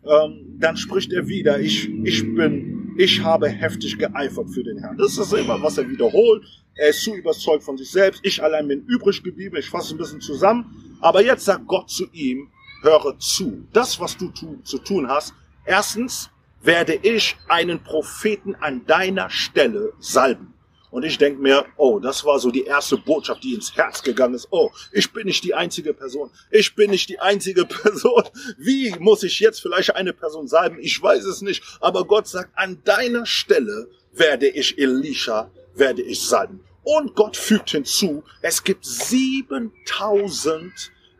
ähm, 0.03 0.57
dann 0.59 0.77
spricht 0.77 1.13
er 1.13 1.27
wieder, 1.27 1.59
ich, 1.59 1.89
ich 2.03 2.21
bin, 2.35 2.93
ich 2.97 3.23
habe 3.23 3.47
heftig 3.47 3.97
geeifert 3.97 4.49
für 4.49 4.63
den 4.63 4.79
Herrn. 4.79 4.97
Das 4.97 5.17
ist 5.17 5.33
immer, 5.33 5.61
was 5.61 5.77
er 5.77 5.89
wiederholt. 5.89 6.45
Er 6.75 6.89
ist 6.89 7.03
zu 7.03 7.15
überzeugt 7.15 7.63
von 7.63 7.77
sich 7.77 7.91
selbst. 7.91 8.21
Ich 8.23 8.41
allein 8.43 8.67
bin 8.67 8.83
übrig 8.87 9.23
geblieben. 9.23 9.55
Ich 9.57 9.69
fasse 9.69 9.95
ein 9.95 9.97
bisschen 9.97 10.21
zusammen. 10.21 10.97
Aber 11.01 11.23
jetzt 11.23 11.45
sagt 11.45 11.67
Gott 11.67 11.89
zu 11.89 12.05
ihm, 12.11 12.49
höre 12.81 13.17
zu. 13.19 13.67
Das, 13.73 13.99
was 13.99 14.17
du 14.17 14.29
tu, 14.29 14.59
zu 14.63 14.77
tun 14.79 15.07
hast, 15.07 15.33
erstens, 15.65 16.29
werde 16.63 16.93
ich 16.93 17.37
einen 17.47 17.83
Propheten 17.83 18.55
an 18.55 18.85
deiner 18.85 19.29
Stelle 19.29 19.93
salben. 19.99 20.53
Und 20.91 21.03
ich 21.03 21.17
denke 21.17 21.41
mir, 21.41 21.65
oh, 21.77 21.99
das 21.99 22.25
war 22.25 22.37
so 22.37 22.51
die 22.51 22.65
erste 22.65 22.97
Botschaft, 22.97 23.43
die 23.43 23.53
ins 23.53 23.75
Herz 23.77 24.03
gegangen 24.03 24.33
ist. 24.33 24.49
Oh, 24.51 24.71
ich 24.91 25.13
bin 25.13 25.25
nicht 25.25 25.43
die 25.45 25.53
einzige 25.53 25.93
Person. 25.93 26.29
Ich 26.51 26.75
bin 26.75 26.91
nicht 26.91 27.07
die 27.07 27.19
einzige 27.19 27.65
Person. 27.81 28.23
Wie 28.57 28.93
muss 28.99 29.23
ich 29.23 29.39
jetzt 29.39 29.61
vielleicht 29.61 29.95
eine 29.95 30.11
Person 30.11 30.49
salben? 30.49 30.79
Ich 30.81 31.01
weiß 31.01 31.23
es 31.23 31.41
nicht. 31.41 31.63
Aber 31.79 32.03
Gott 32.03 32.27
sagt, 32.27 32.51
an 32.55 32.81
deiner 32.83 33.25
Stelle 33.25 33.87
werde 34.11 34.49
ich 34.49 34.77
Elisha, 34.77 35.49
werde 35.75 36.01
ich 36.01 36.21
salben. 36.27 36.59
Und 36.83 37.15
Gott 37.15 37.37
fügt 37.37 37.69
hinzu, 37.69 38.25
es 38.41 38.61
gibt 38.63 38.85
7000 38.85 40.73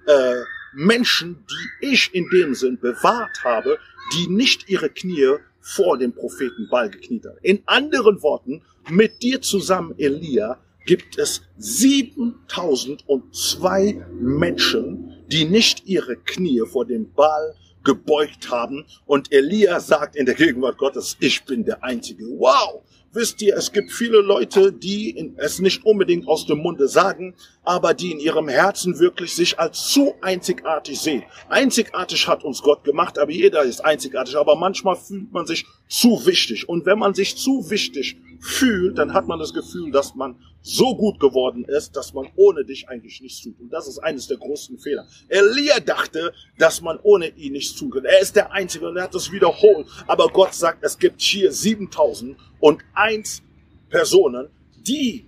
äh, 0.08 0.41
Menschen, 0.74 1.46
die 1.50 1.88
ich 1.92 2.14
in 2.14 2.30
dem 2.30 2.54
Sinn 2.56 2.80
bewahrt 2.80 3.44
habe, 3.44 3.78
die 4.14 4.28
nicht 4.28 4.70
ihre 4.70 4.90
Knie 4.90 5.36
vor 5.60 5.98
dem 5.98 6.14
Propheten 6.14 6.70
Baal 6.70 6.90
gekniet 6.90 7.26
haben. 7.26 7.40
In 7.42 7.62
anderen 7.66 8.22
Worten, 8.22 8.62
mit 8.90 9.22
dir 9.22 9.42
zusammen, 9.42 9.94
Elia, 9.98 10.58
gibt 10.86 11.18
es 11.18 11.42
7002 11.58 14.06
Menschen, 14.20 15.14
die 15.28 15.45
nicht 15.45 15.86
ihre 15.86 16.18
Knie 16.18 16.64
vor 16.66 16.86
dem 16.86 17.14
Baal 17.14 17.56
gebeugt 17.84 18.50
haben. 18.50 18.86
Und 19.06 19.32
Elia 19.32 19.80
sagt 19.80 20.16
in 20.16 20.26
der 20.26 20.34
Gegenwart 20.36 20.78
Gottes, 20.78 21.16
ich 21.20 21.45
bin 21.45 21.64
der 21.64 21.84
Einzige. 21.84 22.26
Wow! 22.26 22.84
Wisst 23.14 23.41
ihr, 23.41 23.58
es 23.58 23.74
gibt 23.74 23.91
viele 23.91 24.22
Leute, 24.22 24.72
die 24.72 25.34
es 25.36 25.60
nicht 25.60 25.86
unbedingt 25.86 26.30
aus 26.30 26.45
dem 26.45 26.60
Munde 26.60 26.88
sagen, 26.88 27.36
aber 27.64 27.93
die 27.93 28.12
in 28.12 28.20
ihrem 28.20 28.47
Herzen 28.47 28.99
wirklich 28.99 29.36
sich 29.36 29.59
als 29.59 29.88
zu 29.88 30.16
einzigartig 30.22 30.99
sehen. 30.99 31.24
Einzigartig 31.49 32.28
hat 32.28 32.43
uns 32.43 32.62
Gott 32.62 32.84
gemacht, 32.84 33.20
aber 33.20 33.32
jeder 33.32 33.64
ist 33.64 33.82
einzigartig. 33.86 34.36
Aber 34.36 34.55
manchmal 34.55 34.95
fühlt 34.95 35.32
man 35.32 35.45
sich 35.45 35.66
zu 35.88 36.26
wichtig. 36.26 36.68
Und 36.68 36.86
wenn 36.86 36.97
man 36.97 37.14
sich 37.14 37.38
zu 37.38 37.70
wichtig 37.70 38.18
fühlt, 38.39 38.97
dann 38.97 39.14
hat 39.14 39.28
man 39.28 39.38
das 39.38 39.53
Gefühl, 39.53 39.91
dass 39.91 40.16
man 40.16 40.36
so 40.64 40.95
gut 40.95 41.20
geworden 41.20 41.66
ist, 41.66 41.95
dass 41.95 42.14
man 42.14 42.28
ohne 42.36 42.66
dich 42.66 42.89
eigentlich 42.89 43.22
nichts 43.22 43.41
tut. 43.41 43.59
Und 43.59 43.72
das 43.72 43.88
ist 43.88 43.99
eines 43.99 44.28
der 44.28 44.38
größten 44.38 44.80
Fehler. 44.80 45.07
Elia 45.28 45.80
dachte, 45.80 46.34
dass 46.57 46.82
man 46.82 46.99
ohne 47.01 47.30
ihn 47.30 47.53
nichts 47.53 47.76
tun 47.76 47.91
kann. 47.91 48.05
Er 48.05 48.22
ist 48.22 48.36
der 48.36 48.51
Einzige 48.51 48.88
und 48.88 48.97
er 48.97 49.03
hat 49.03 49.16
es 49.16 49.32
wiederholt. 49.32 49.88
Aber 50.07 50.28
Gott 50.30 50.53
sagt, 50.53 50.84
es 50.84 50.97
gibt 50.97 51.22
hier 51.22 51.51
7000 51.51 52.38
und 52.59 52.82
eins 52.93 53.43
Personen, 53.89 54.49
die 54.78 55.26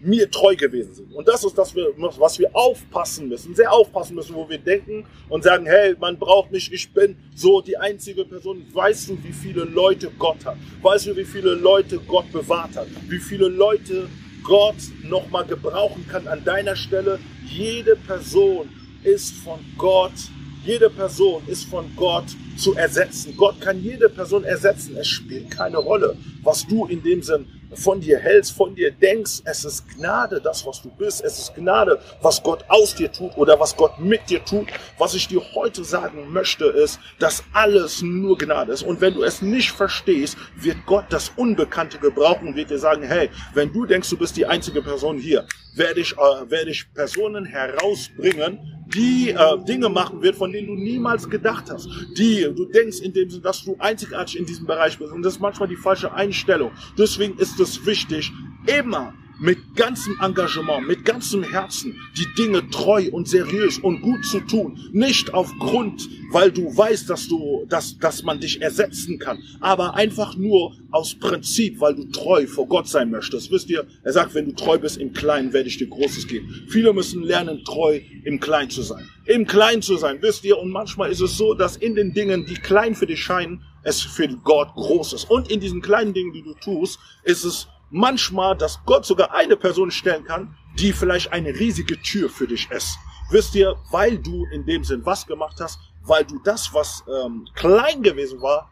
mir 0.00 0.30
treu 0.30 0.54
gewesen 0.54 0.94
sind. 0.94 1.12
Und 1.12 1.26
das 1.26 1.44
ist 1.44 1.56
das, 1.56 1.74
was 1.74 2.38
wir 2.38 2.54
aufpassen 2.54 3.28
müssen, 3.28 3.54
sehr 3.54 3.72
aufpassen 3.72 4.14
müssen, 4.14 4.34
wo 4.34 4.48
wir 4.48 4.58
denken 4.58 5.04
und 5.28 5.44
sagen, 5.44 5.66
hey, 5.66 5.94
man 5.98 6.18
braucht 6.18 6.52
mich, 6.52 6.72
ich 6.72 6.92
bin 6.92 7.16
so 7.34 7.60
die 7.60 7.76
einzige 7.76 8.24
Person. 8.24 8.66
Weißt 8.72 9.08
du, 9.08 9.18
wie 9.22 9.32
viele 9.32 9.64
Leute 9.64 10.10
Gott 10.18 10.44
hat? 10.44 10.56
Weißt 10.82 11.06
du, 11.06 11.16
wie 11.16 11.24
viele 11.24 11.54
Leute 11.54 11.98
Gott 11.98 12.30
bewahrt 12.32 12.76
hat? 12.76 12.88
Wie 13.08 13.18
viele 13.18 13.48
Leute 13.48 14.08
Gott 14.42 14.76
nochmal 15.02 15.44
gebrauchen 15.44 16.06
kann 16.10 16.28
an 16.28 16.44
deiner 16.44 16.76
Stelle? 16.76 17.18
Jede 17.48 17.96
Person 17.96 18.68
ist 19.02 19.34
von 19.36 19.58
Gott 19.78 20.12
Jede 20.66 20.90
Person 20.90 21.44
ist 21.46 21.66
von 21.66 21.94
Gott 21.94 22.24
zu 22.56 22.74
ersetzen. 22.74 23.36
Gott 23.36 23.60
kann 23.60 23.80
jede 23.80 24.08
Person 24.08 24.42
ersetzen. 24.42 24.96
Es 24.96 25.06
spielt 25.06 25.48
keine 25.48 25.76
Rolle, 25.76 26.16
was 26.42 26.66
du 26.66 26.86
in 26.86 27.04
dem 27.04 27.22
Sinn 27.22 27.46
von 27.74 28.00
dir 28.00 28.18
hältst, 28.18 28.52
von 28.52 28.74
dir 28.74 28.90
denkst. 28.90 29.42
Es 29.44 29.64
ist 29.64 29.84
Gnade, 29.96 30.40
das, 30.40 30.66
was 30.66 30.82
du 30.82 30.90
bist. 30.90 31.22
Es 31.24 31.38
ist 31.38 31.54
Gnade, 31.54 32.00
was 32.22 32.42
Gott 32.42 32.64
aus 32.68 32.94
dir 32.94 33.10
tut 33.10 33.36
oder 33.36 33.58
was 33.58 33.76
Gott 33.76 33.98
mit 33.98 34.28
dir 34.28 34.44
tut. 34.44 34.68
Was 34.98 35.14
ich 35.14 35.28
dir 35.28 35.40
heute 35.54 35.84
sagen 35.84 36.32
möchte, 36.32 36.66
ist, 36.66 36.98
dass 37.18 37.44
alles 37.52 38.02
nur 38.02 38.38
Gnade 38.38 38.72
ist. 38.72 38.82
Und 38.82 39.00
wenn 39.00 39.14
du 39.14 39.22
es 39.22 39.42
nicht 39.42 39.70
verstehst, 39.70 40.36
wird 40.56 40.78
Gott 40.86 41.06
das 41.10 41.32
Unbekannte 41.36 41.98
gebrauchen 41.98 42.48
und 42.48 42.56
wird 42.56 42.70
dir 42.70 42.78
sagen, 42.78 43.02
hey, 43.02 43.30
wenn 43.54 43.72
du 43.72 43.86
denkst, 43.86 44.10
du 44.10 44.16
bist 44.16 44.36
die 44.36 44.46
einzige 44.46 44.82
Person 44.82 45.18
hier, 45.18 45.46
werde 45.74 46.00
ich, 46.00 46.12
äh, 46.12 46.50
werde 46.50 46.70
ich 46.70 46.92
Personen 46.92 47.44
herausbringen, 47.44 48.58
die 48.94 49.30
äh, 49.30 49.64
Dinge 49.64 49.88
machen 49.88 50.22
wird, 50.22 50.36
von 50.36 50.52
denen 50.52 50.68
du 50.68 50.74
niemals 50.74 51.28
gedacht 51.28 51.66
hast. 51.70 51.88
Die 52.16 52.42
du 52.42 52.66
denkst 52.66 53.00
in 53.00 53.12
dem 53.12 53.28
Sinne, 53.28 53.42
dass 53.42 53.64
du 53.64 53.76
einzigartig 53.78 54.38
in 54.38 54.46
diesem 54.46 54.66
Bereich 54.66 54.98
bist. 54.98 55.12
Und 55.12 55.22
das 55.22 55.34
ist 55.34 55.40
manchmal 55.40 55.68
die 55.68 55.76
falsche 55.76 56.12
Einstellung. 56.12 56.70
Deswegen 56.96 57.38
ist 57.38 57.55
es 57.60 57.84
wichtig, 57.86 58.32
immer 58.66 59.14
mit 59.38 59.76
ganzem 59.76 60.16
Engagement, 60.20 60.86
mit 60.86 61.04
ganzem 61.04 61.42
Herzen 61.42 62.00
die 62.16 62.26
Dinge 62.38 62.68
treu 62.70 63.08
und 63.10 63.28
seriös 63.28 63.78
und 63.78 64.00
gut 64.00 64.24
zu 64.24 64.40
tun. 64.40 64.78
Nicht 64.92 65.34
aufgrund, 65.34 66.08
weil 66.32 66.50
du 66.50 66.74
weißt, 66.74 67.10
dass 67.10 67.28
du, 67.28 67.66
dass, 67.68 67.98
dass 67.98 68.22
man 68.22 68.40
dich 68.40 68.62
ersetzen 68.62 69.18
kann, 69.18 69.38
aber 69.60 69.94
einfach 69.94 70.36
nur 70.36 70.76
aus 70.90 71.14
Prinzip, 71.14 71.80
weil 71.80 71.94
du 71.94 72.04
treu 72.04 72.46
vor 72.46 72.66
Gott 72.66 72.88
sein 72.88 73.10
möchtest. 73.10 73.50
Wisst 73.50 73.68
ihr, 73.68 73.86
er 74.02 74.12
sagt, 74.12 74.34
wenn 74.34 74.46
du 74.46 74.54
treu 74.54 74.78
bist 74.78 74.96
im 74.96 75.12
Kleinen, 75.12 75.52
werde 75.52 75.68
ich 75.68 75.76
dir 75.76 75.88
Großes 75.88 76.26
geben. 76.28 76.66
Viele 76.68 76.92
müssen 76.92 77.22
lernen, 77.22 77.62
treu 77.64 78.00
im 78.24 78.40
Kleinen 78.40 78.70
zu 78.70 78.82
sein. 78.82 79.06
Im 79.26 79.46
Kleinen 79.46 79.82
zu 79.82 79.96
sein, 79.96 80.18
wisst 80.20 80.44
ihr, 80.44 80.56
und 80.56 80.70
manchmal 80.70 81.10
ist 81.10 81.20
es 81.20 81.36
so, 81.36 81.52
dass 81.54 81.76
in 81.76 81.94
den 81.94 82.14
Dingen, 82.14 82.46
die 82.46 82.54
klein 82.54 82.94
für 82.94 83.06
dich 83.06 83.22
scheinen, 83.22 83.62
es 83.86 84.02
für 84.02 84.28
Gott 84.28 84.74
groß 84.74 85.12
ist. 85.12 85.30
Und 85.30 85.48
in 85.50 85.60
diesen 85.60 85.80
kleinen 85.80 86.12
Dingen, 86.12 86.32
die 86.32 86.42
du 86.42 86.54
tust, 86.54 86.98
ist 87.22 87.44
es 87.44 87.68
manchmal, 87.90 88.56
dass 88.56 88.84
Gott 88.84 89.06
sogar 89.06 89.32
eine 89.32 89.56
Person 89.56 89.90
stellen 89.92 90.24
kann, 90.24 90.56
die 90.78 90.92
vielleicht 90.92 91.32
eine 91.32 91.50
riesige 91.50 92.00
Tür 92.02 92.28
für 92.28 92.48
dich 92.48 92.68
ist. 92.70 92.98
Wisst 93.30 93.54
ihr, 93.54 93.76
weil 93.90 94.18
du 94.18 94.44
in 94.52 94.66
dem 94.66 94.82
Sinn 94.82 95.06
was 95.06 95.26
gemacht 95.26 95.56
hast, 95.60 95.78
weil 96.02 96.24
du 96.24 96.40
das, 96.40 96.74
was 96.74 97.04
ähm, 97.08 97.46
klein 97.54 98.02
gewesen 98.02 98.40
war, 98.42 98.70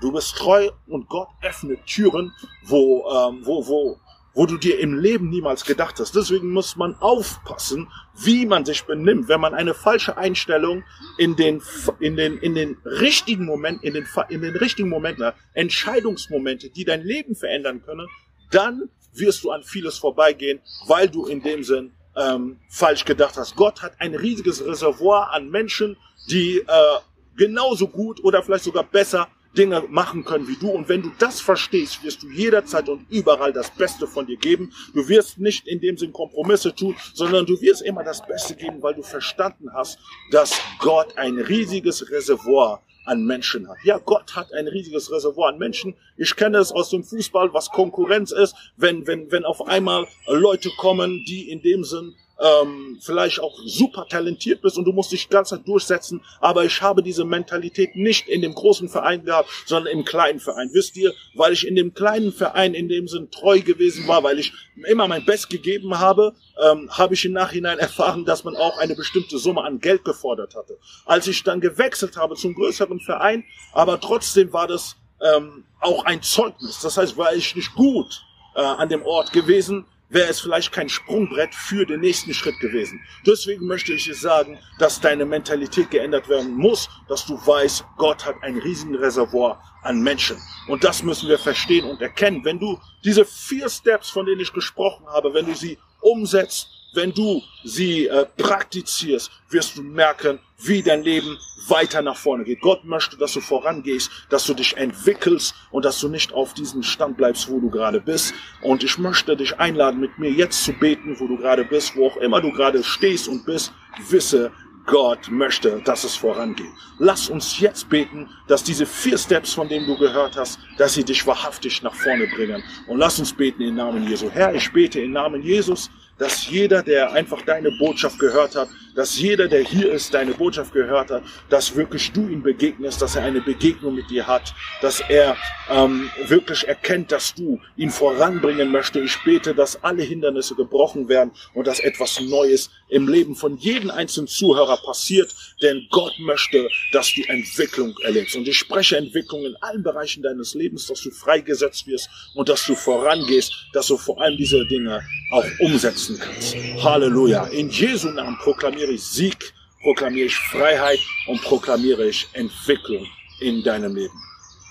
du 0.00 0.12
bist 0.12 0.36
treu 0.36 0.70
und 0.86 1.08
Gott 1.08 1.28
öffnet 1.42 1.84
Türen, 1.86 2.32
wo, 2.62 3.04
ähm, 3.10 3.40
wo, 3.44 3.66
wo, 3.66 3.98
wo 4.34 4.46
du 4.46 4.58
dir 4.58 4.78
im 4.80 4.98
Leben 4.98 5.30
niemals 5.30 5.64
gedacht 5.64 5.98
hast. 6.00 6.14
Deswegen 6.14 6.50
muss 6.50 6.76
man 6.76 6.96
aufpassen, 6.96 7.88
wie 8.16 8.46
man 8.46 8.64
sich 8.64 8.82
benimmt, 8.84 9.28
wenn 9.28 9.40
man 9.40 9.54
eine 9.54 9.74
falsche 9.74 10.16
Einstellung 10.16 10.84
in 11.18 11.36
den, 11.36 11.62
in 12.00 12.16
den, 12.16 12.38
in 12.38 12.54
den 12.54 12.76
richtigen 12.84 13.44
Moment, 13.44 13.82
in 13.84 13.94
den, 13.94 14.06
in 14.28 14.42
den 14.42 14.56
richtigen 14.56 14.88
Momenten, 14.88 15.32
Entscheidungsmomente, 15.54 16.70
die 16.70 16.84
dein 16.84 17.02
Leben 17.02 17.36
verändern 17.36 17.82
können, 17.84 18.08
dann 18.50 18.90
wirst 19.12 19.44
du 19.44 19.50
an 19.50 19.62
vieles 19.62 19.98
vorbeigehen, 19.98 20.60
weil 20.86 21.08
du 21.08 21.26
in 21.26 21.42
dem 21.42 21.62
Sinn 21.62 21.92
ähm, 22.16 22.58
falsch 22.68 23.04
gedacht 23.04 23.36
hast. 23.36 23.56
Gott 23.56 23.82
hat 23.82 23.94
ein 24.00 24.14
riesiges 24.14 24.64
Reservoir 24.64 25.32
an 25.32 25.50
Menschen, 25.50 25.96
die 26.28 26.58
äh, 26.58 26.98
genauso 27.36 27.88
gut 27.88 28.22
oder 28.22 28.42
vielleicht 28.42 28.64
sogar 28.64 28.84
besser 28.84 29.28
Dinge 29.56 29.84
machen 29.88 30.24
können 30.24 30.48
wie 30.48 30.56
du. 30.56 30.70
Und 30.70 30.88
wenn 30.88 31.02
du 31.02 31.10
das 31.18 31.40
verstehst, 31.40 32.02
wirst 32.02 32.22
du 32.22 32.30
jederzeit 32.30 32.88
und 32.88 33.06
überall 33.10 33.52
das 33.52 33.70
Beste 33.70 34.06
von 34.06 34.26
dir 34.26 34.36
geben. 34.36 34.72
Du 34.92 35.08
wirst 35.08 35.38
nicht 35.38 35.66
in 35.66 35.80
dem 35.80 35.96
Sinn 35.96 36.12
Kompromisse 36.12 36.74
tun, 36.74 36.96
sondern 37.14 37.46
du 37.46 37.60
wirst 37.60 37.82
immer 37.82 38.04
das 38.04 38.26
Beste 38.26 38.54
geben, 38.54 38.82
weil 38.82 38.94
du 38.94 39.02
verstanden 39.02 39.72
hast, 39.72 39.98
dass 40.30 40.60
Gott 40.78 41.16
ein 41.16 41.38
riesiges 41.38 42.10
Reservoir 42.10 42.82
an 43.04 43.24
Menschen 43.24 43.68
hat. 43.68 43.76
Ja, 43.84 43.98
Gott 43.98 44.34
hat 44.34 44.52
ein 44.52 44.66
riesiges 44.66 45.10
Reservoir 45.12 45.50
an 45.50 45.58
Menschen. 45.58 45.94
Ich 46.16 46.34
kenne 46.36 46.58
es 46.58 46.72
aus 46.72 46.90
dem 46.90 47.04
Fußball, 47.04 47.52
was 47.52 47.70
Konkurrenz 47.70 48.32
ist, 48.32 48.54
wenn, 48.76 49.06
wenn, 49.06 49.30
wenn 49.30 49.44
auf 49.44 49.66
einmal 49.66 50.06
Leute 50.26 50.70
kommen, 50.78 51.24
die 51.26 51.50
in 51.50 51.60
dem 51.62 51.84
Sinn 51.84 52.14
ähm, 52.40 52.98
vielleicht 53.00 53.40
auch 53.40 53.56
super 53.64 54.06
talentiert 54.08 54.60
bist 54.62 54.76
und 54.76 54.84
du 54.84 54.92
musst 54.92 55.12
dich 55.12 55.28
ganz 55.28 55.54
durchsetzen, 55.64 56.20
aber 56.40 56.64
ich 56.64 56.82
habe 56.82 57.02
diese 57.02 57.24
Mentalität 57.24 57.94
nicht 57.96 58.28
in 58.28 58.42
dem 58.42 58.54
großen 58.54 58.88
Verein 58.88 59.24
gehabt, 59.24 59.48
sondern 59.66 59.92
im 59.92 60.04
kleinen 60.04 60.40
Verein. 60.40 60.70
Wisst 60.72 60.96
ihr, 60.96 61.12
weil 61.34 61.52
ich 61.52 61.66
in 61.66 61.76
dem 61.76 61.94
kleinen 61.94 62.32
Verein 62.32 62.74
in 62.74 62.88
dem 62.88 63.08
Sinn 63.08 63.30
treu 63.30 63.60
gewesen 63.60 64.08
war, 64.08 64.22
weil 64.22 64.38
ich 64.38 64.52
immer 64.88 65.06
mein 65.06 65.24
Best 65.24 65.48
gegeben 65.48 65.98
habe, 65.98 66.34
ähm, 66.62 66.90
habe 66.90 67.14
ich 67.14 67.24
im 67.24 67.32
Nachhinein 67.32 67.78
erfahren, 67.78 68.24
dass 68.24 68.44
man 68.44 68.56
auch 68.56 68.78
eine 68.78 68.94
bestimmte 68.94 69.38
Summe 69.38 69.62
an 69.62 69.80
Geld 69.80 70.04
gefordert 70.04 70.54
hatte. 70.54 70.78
Als 71.04 71.26
ich 71.28 71.42
dann 71.42 71.60
gewechselt 71.60 72.16
habe 72.16 72.34
zum 72.34 72.54
größeren 72.54 73.00
Verein, 73.00 73.44
aber 73.72 74.00
trotzdem 74.00 74.52
war 74.52 74.66
das 74.66 74.96
ähm, 75.22 75.64
auch 75.80 76.04
ein 76.04 76.22
Zeugnis. 76.22 76.80
Das 76.80 76.96
heißt, 76.96 77.16
war 77.16 77.34
ich 77.34 77.54
nicht 77.54 77.74
gut 77.74 78.22
äh, 78.54 78.60
an 78.60 78.88
dem 78.88 79.02
Ort 79.02 79.32
gewesen, 79.32 79.86
wäre 80.14 80.30
es 80.30 80.40
vielleicht 80.40 80.72
kein 80.72 80.88
Sprungbrett 80.88 81.54
für 81.54 81.84
den 81.84 82.00
nächsten 82.00 82.32
Schritt 82.32 82.58
gewesen. 82.60 83.00
Deswegen 83.26 83.66
möchte 83.66 83.92
ich 83.92 84.04
dir 84.04 84.14
sagen, 84.14 84.58
dass 84.78 85.00
deine 85.00 85.24
Mentalität 85.24 85.90
geändert 85.90 86.28
werden 86.28 86.54
muss, 86.54 86.88
dass 87.08 87.26
du 87.26 87.34
weißt, 87.34 87.84
Gott 87.96 88.24
hat 88.24 88.36
ein 88.42 88.56
riesigen 88.58 88.94
Reservoir 88.94 89.60
an 89.82 90.00
Menschen. 90.00 90.36
Und 90.68 90.84
das 90.84 91.02
müssen 91.02 91.28
wir 91.28 91.38
verstehen 91.38 91.84
und 91.84 92.00
erkennen. 92.00 92.44
Wenn 92.44 92.60
du 92.60 92.78
diese 93.04 93.24
vier 93.24 93.68
Steps, 93.68 94.08
von 94.08 94.24
denen 94.24 94.40
ich 94.40 94.52
gesprochen 94.52 95.06
habe, 95.08 95.34
wenn 95.34 95.46
du 95.46 95.54
sie 95.54 95.78
umsetzt, 96.00 96.68
wenn 96.94 97.12
du 97.12 97.42
sie 97.64 98.06
äh, 98.06 98.26
praktizierst, 98.36 99.30
wirst 99.50 99.76
du 99.76 99.82
merken, 99.82 100.38
wie 100.58 100.82
dein 100.82 101.02
Leben 101.02 101.38
weiter 101.68 102.02
nach 102.02 102.16
vorne 102.16 102.44
geht. 102.44 102.60
Gott 102.60 102.84
möchte, 102.84 103.16
dass 103.16 103.32
du 103.32 103.40
vorangehst, 103.40 104.10
dass 104.28 104.46
du 104.46 104.54
dich 104.54 104.76
entwickelst 104.76 105.54
und 105.70 105.84
dass 105.84 106.00
du 106.00 106.08
nicht 106.08 106.32
auf 106.32 106.54
diesem 106.54 106.82
Stand 106.82 107.16
bleibst, 107.16 107.48
wo 107.50 107.60
du 107.60 107.70
gerade 107.70 108.00
bist. 108.00 108.34
Und 108.62 108.84
ich 108.84 108.98
möchte 108.98 109.36
dich 109.36 109.58
einladen, 109.58 110.00
mit 110.00 110.18
mir 110.18 110.30
jetzt 110.30 110.64
zu 110.64 110.72
beten, 110.72 111.18
wo 111.18 111.26
du 111.26 111.36
gerade 111.36 111.64
bist, 111.64 111.96
wo 111.96 112.06
auch 112.06 112.16
immer 112.18 112.40
du 112.40 112.52
gerade 112.52 112.82
stehst 112.84 113.28
und 113.28 113.44
bist. 113.44 113.72
Wisse, 114.08 114.52
Gott 114.86 115.30
möchte, 115.30 115.80
dass 115.84 116.04
es 116.04 116.14
vorangeht. 116.14 116.70
Lass 116.98 117.30
uns 117.30 117.58
jetzt 117.58 117.88
beten, 117.88 118.28
dass 118.48 118.62
diese 118.62 118.84
vier 118.84 119.16
Steps, 119.16 119.54
von 119.54 119.68
denen 119.68 119.86
du 119.86 119.96
gehört 119.96 120.36
hast, 120.36 120.58
dass 120.76 120.94
sie 120.94 121.04
dich 121.04 121.26
wahrhaftig 121.26 121.82
nach 121.82 121.94
vorne 121.94 122.26
bringen. 122.26 122.62
Und 122.86 122.98
lass 122.98 123.18
uns 123.18 123.32
beten 123.32 123.62
im 123.62 123.76
Namen 123.76 124.06
Jesu. 124.06 124.28
Herr, 124.30 124.54
ich 124.54 124.70
bete 124.72 125.00
im 125.00 125.12
Namen 125.12 125.42
Jesus, 125.42 125.90
dass 126.18 126.48
jeder, 126.48 126.82
der 126.82 127.12
einfach 127.12 127.42
deine 127.42 127.70
Botschaft 127.72 128.18
gehört 128.18 128.54
hat, 128.54 128.68
dass 128.94 129.18
jeder, 129.18 129.48
der 129.48 129.62
hier 129.62 129.92
ist, 129.92 130.14
deine 130.14 130.32
Botschaft 130.32 130.72
gehört 130.72 131.10
hat, 131.10 131.22
dass 131.48 131.74
wirklich 131.74 132.12
du 132.12 132.28
ihm 132.28 132.42
begegnest, 132.42 133.02
dass 133.02 133.16
er 133.16 133.24
eine 133.24 133.40
Begegnung 133.40 133.94
mit 133.94 134.08
dir 134.10 134.26
hat, 134.26 134.54
dass 134.80 135.00
er 135.00 135.36
ähm, 135.70 136.10
wirklich 136.26 136.68
erkennt, 136.68 137.10
dass 137.10 137.34
du 137.34 137.60
ihn 137.76 137.90
voranbringen 137.90 138.70
möchte. 138.70 139.00
Ich 139.00 139.16
bete, 139.24 139.54
dass 139.54 139.82
alle 139.82 140.02
Hindernisse 140.02 140.54
gebrochen 140.54 141.08
werden 141.08 141.32
und 141.54 141.66
dass 141.66 141.80
etwas 141.80 142.20
Neues 142.20 142.70
im 142.88 143.08
Leben 143.08 143.34
von 143.34 143.56
jedem 143.56 143.90
einzelnen 143.90 144.28
Zuhörer 144.28 144.76
passiert, 144.76 145.34
denn 145.64 145.86
Gott 145.90 146.12
möchte, 146.18 146.68
dass 146.92 147.12
du 147.14 147.22
Entwicklung 147.24 147.94
erlebst. 148.04 148.36
Und 148.36 148.46
ich 148.46 148.58
spreche 148.58 148.96
Entwicklung 148.98 149.44
in 149.44 149.56
allen 149.56 149.82
Bereichen 149.82 150.22
deines 150.22 150.54
Lebens, 150.54 150.86
dass 150.86 151.00
du 151.00 151.10
freigesetzt 151.10 151.86
wirst 151.86 152.08
und 152.34 152.48
dass 152.48 152.64
du 152.66 152.74
vorangehst, 152.74 153.52
dass 153.72 153.86
du 153.86 153.96
vor 153.96 154.20
allem 154.20 154.36
diese 154.36 154.64
Dinge 154.66 155.02
auch 155.30 155.46
umsetzen 155.60 156.20
kannst. 156.20 156.54
Halleluja. 156.82 157.46
In 157.46 157.70
Jesu 157.70 158.10
Namen 158.10 158.38
proklamiere 158.38 158.92
ich 158.92 159.02
Sieg, 159.02 159.52
proklamiere 159.82 160.26
ich 160.26 160.36
Freiheit 160.36 161.00
und 161.26 161.40
proklamiere 161.42 162.08
ich 162.08 162.28
Entwicklung 162.34 163.06
in 163.40 163.62
deinem 163.62 163.96
Leben. 163.96 164.22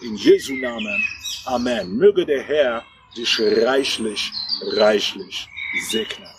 In 0.04 0.16
Jesu 0.16 0.54
Namen. 0.54 1.04
Amen. 1.46 1.98
Möge 1.98 2.26
der 2.26 2.44
Herr 2.44 2.86
dich 3.18 3.40
reichlich, 3.40 4.32
reichlich 4.76 5.48
segnen. 5.90 6.30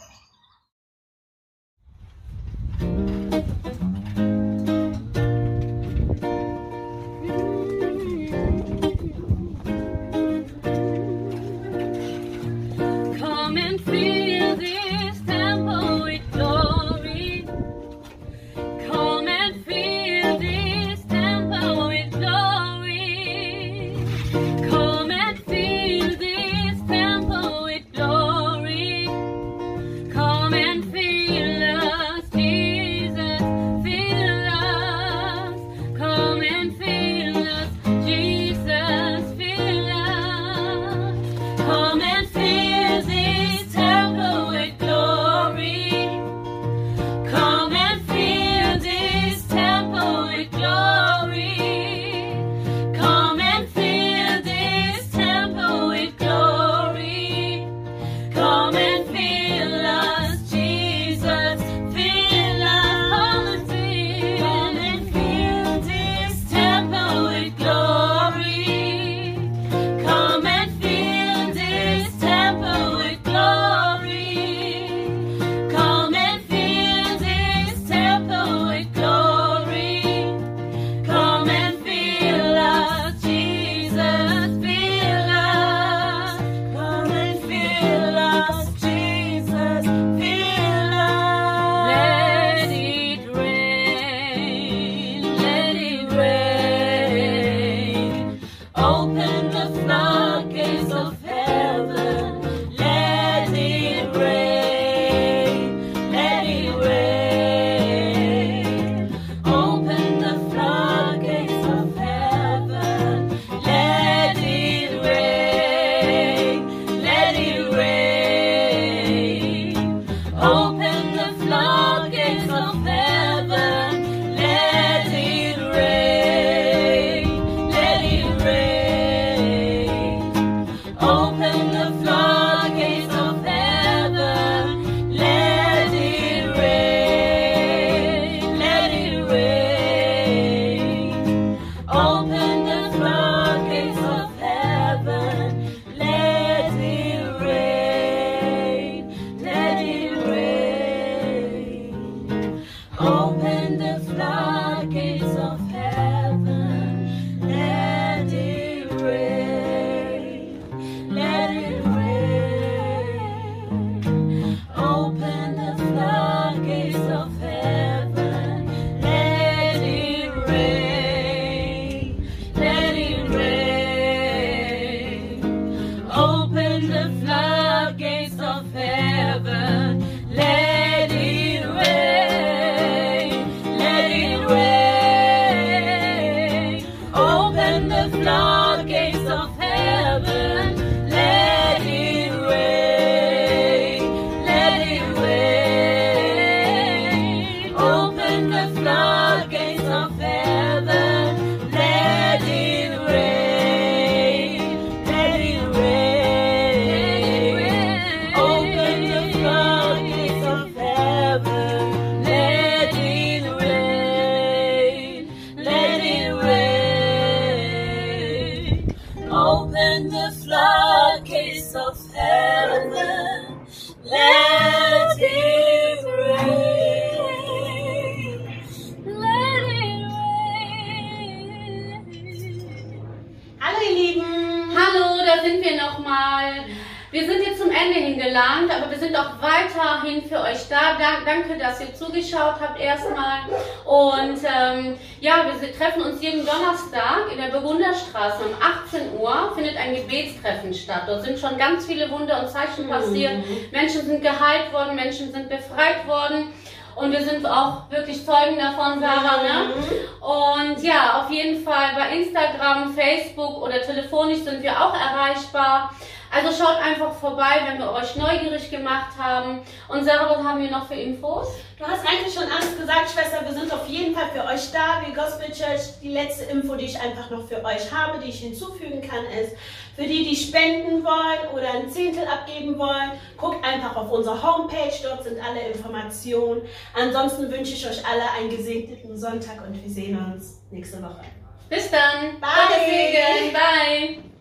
Ende 237.94 238.06
hingelangt, 238.06 238.70
aber 238.70 238.90
wir 238.90 238.98
sind 238.98 239.16
auch 239.16 239.30
weiterhin 239.40 240.22
für 240.22 240.40
euch 240.40 240.68
da. 240.68 240.96
Dank, 240.98 241.24
danke, 241.24 241.58
dass 241.58 241.80
ihr 241.80 241.94
zugeschaut 241.94 242.56
habt 242.60 242.80
erstmal. 242.80 243.40
Und 243.84 244.38
ähm, 244.44 244.96
ja, 245.20 245.44
wir 245.60 245.76
treffen 245.76 246.02
uns 246.02 246.20
jeden 246.20 246.44
Donnerstag 246.44 247.30
in 247.32 247.38
der 247.38 247.48
Burgunderstraße 247.48 248.44
um 248.44 248.54
18 248.60 249.18
Uhr. 249.18 249.52
Findet 249.54 249.76
ein 249.76 249.94
Gebetstreffen 249.94 250.74
statt. 250.74 251.02
Dort 251.06 251.22
sind 251.22 251.38
schon 251.38 251.56
ganz 251.56 251.86
viele 251.86 252.10
Wunder 252.10 252.40
und 252.40 252.48
Zeichen 252.48 252.88
passiert. 252.88 253.32
Menschen 253.72 254.02
sind 254.02 254.22
geheilt 254.22 254.72
worden, 254.72 254.94
Menschen 254.94 255.32
sind 255.32 255.48
befreit 255.48 256.06
worden. 256.06 256.52
Und 256.96 257.10
wir 257.10 257.22
sind 257.22 257.44
auch 257.44 257.90
wirklich 257.90 258.24
Zeugen 258.24 258.56
davon, 258.56 259.00
Sarah, 259.00 259.42
ne? 259.42 259.74
Und 260.20 260.80
ja, 260.80 261.20
auf 261.20 261.30
jeden 261.30 261.64
Fall 261.64 261.88
bei 261.96 262.16
Instagram, 262.16 262.94
Facebook 262.94 263.60
oder 263.62 263.82
telefonisch 263.82 264.38
sind 264.38 264.62
wir 264.62 264.70
auch 264.80 264.94
erreichbar. 264.94 265.90
Also 266.34 266.50
schaut 266.50 266.82
einfach 266.82 267.14
vorbei, 267.14 267.60
wenn 267.64 267.78
wir 267.78 267.92
euch 267.92 268.16
neugierig 268.16 268.68
gemacht 268.68 269.16
haben. 269.16 269.60
Und 269.88 270.04
Sarah, 270.04 270.30
was 270.30 270.44
haben 270.44 270.60
wir 270.60 270.70
noch 270.70 270.88
für 270.88 270.94
Infos? 270.94 271.46
Du 271.78 271.84
hast 271.84 272.04
eigentlich 272.04 272.34
schon 272.34 272.50
alles 272.50 272.76
gesagt, 272.76 273.10
Schwester. 273.10 273.44
Wir 273.44 273.52
sind 273.52 273.72
auf 273.72 273.86
jeden 273.88 274.14
Fall 274.16 274.28
für 274.32 274.44
euch 274.44 274.72
da. 274.72 275.00
Wir 275.06 275.14
Gospel 275.14 275.46
Church, 275.52 276.00
die 276.02 276.08
letzte 276.08 276.44
Info, 276.44 276.74
die 276.74 276.86
ich 276.86 277.00
einfach 277.00 277.30
noch 277.30 277.46
für 277.46 277.64
euch 277.64 277.92
habe, 277.92 278.18
die 278.18 278.30
ich 278.30 278.40
hinzufügen 278.40 279.00
kann, 279.00 279.24
ist, 279.26 279.56
für 279.94 280.02
die, 280.02 280.24
die 280.24 280.34
spenden 280.34 281.04
wollen 281.04 281.54
oder 281.54 281.72
ein 281.72 281.88
Zehntel 281.88 282.26
abgeben 282.26 282.76
wollen, 282.78 283.12
guckt 283.36 283.64
einfach 283.64 283.94
auf 283.94 284.10
unsere 284.10 284.42
Homepage. 284.42 284.92
Dort 285.04 285.22
sind 285.22 285.38
alle 285.40 285.68
Informationen. 285.68 286.62
Ansonsten 286.94 287.48
wünsche 287.48 287.74
ich 287.74 287.86
euch 287.86 288.04
alle 288.04 288.28
einen 288.36 288.50
gesegneten 288.50 289.16
Sonntag 289.16 289.64
und 289.64 289.80
wir 289.80 289.90
sehen 289.90 290.18
uns 290.34 290.62
nächste 290.72 291.00
Woche. 291.00 291.26
Bis 291.68 291.90
dann. 291.90 292.40
Bye. 292.40 292.50
Segen. 292.86 293.52
Bye. 293.52 294.33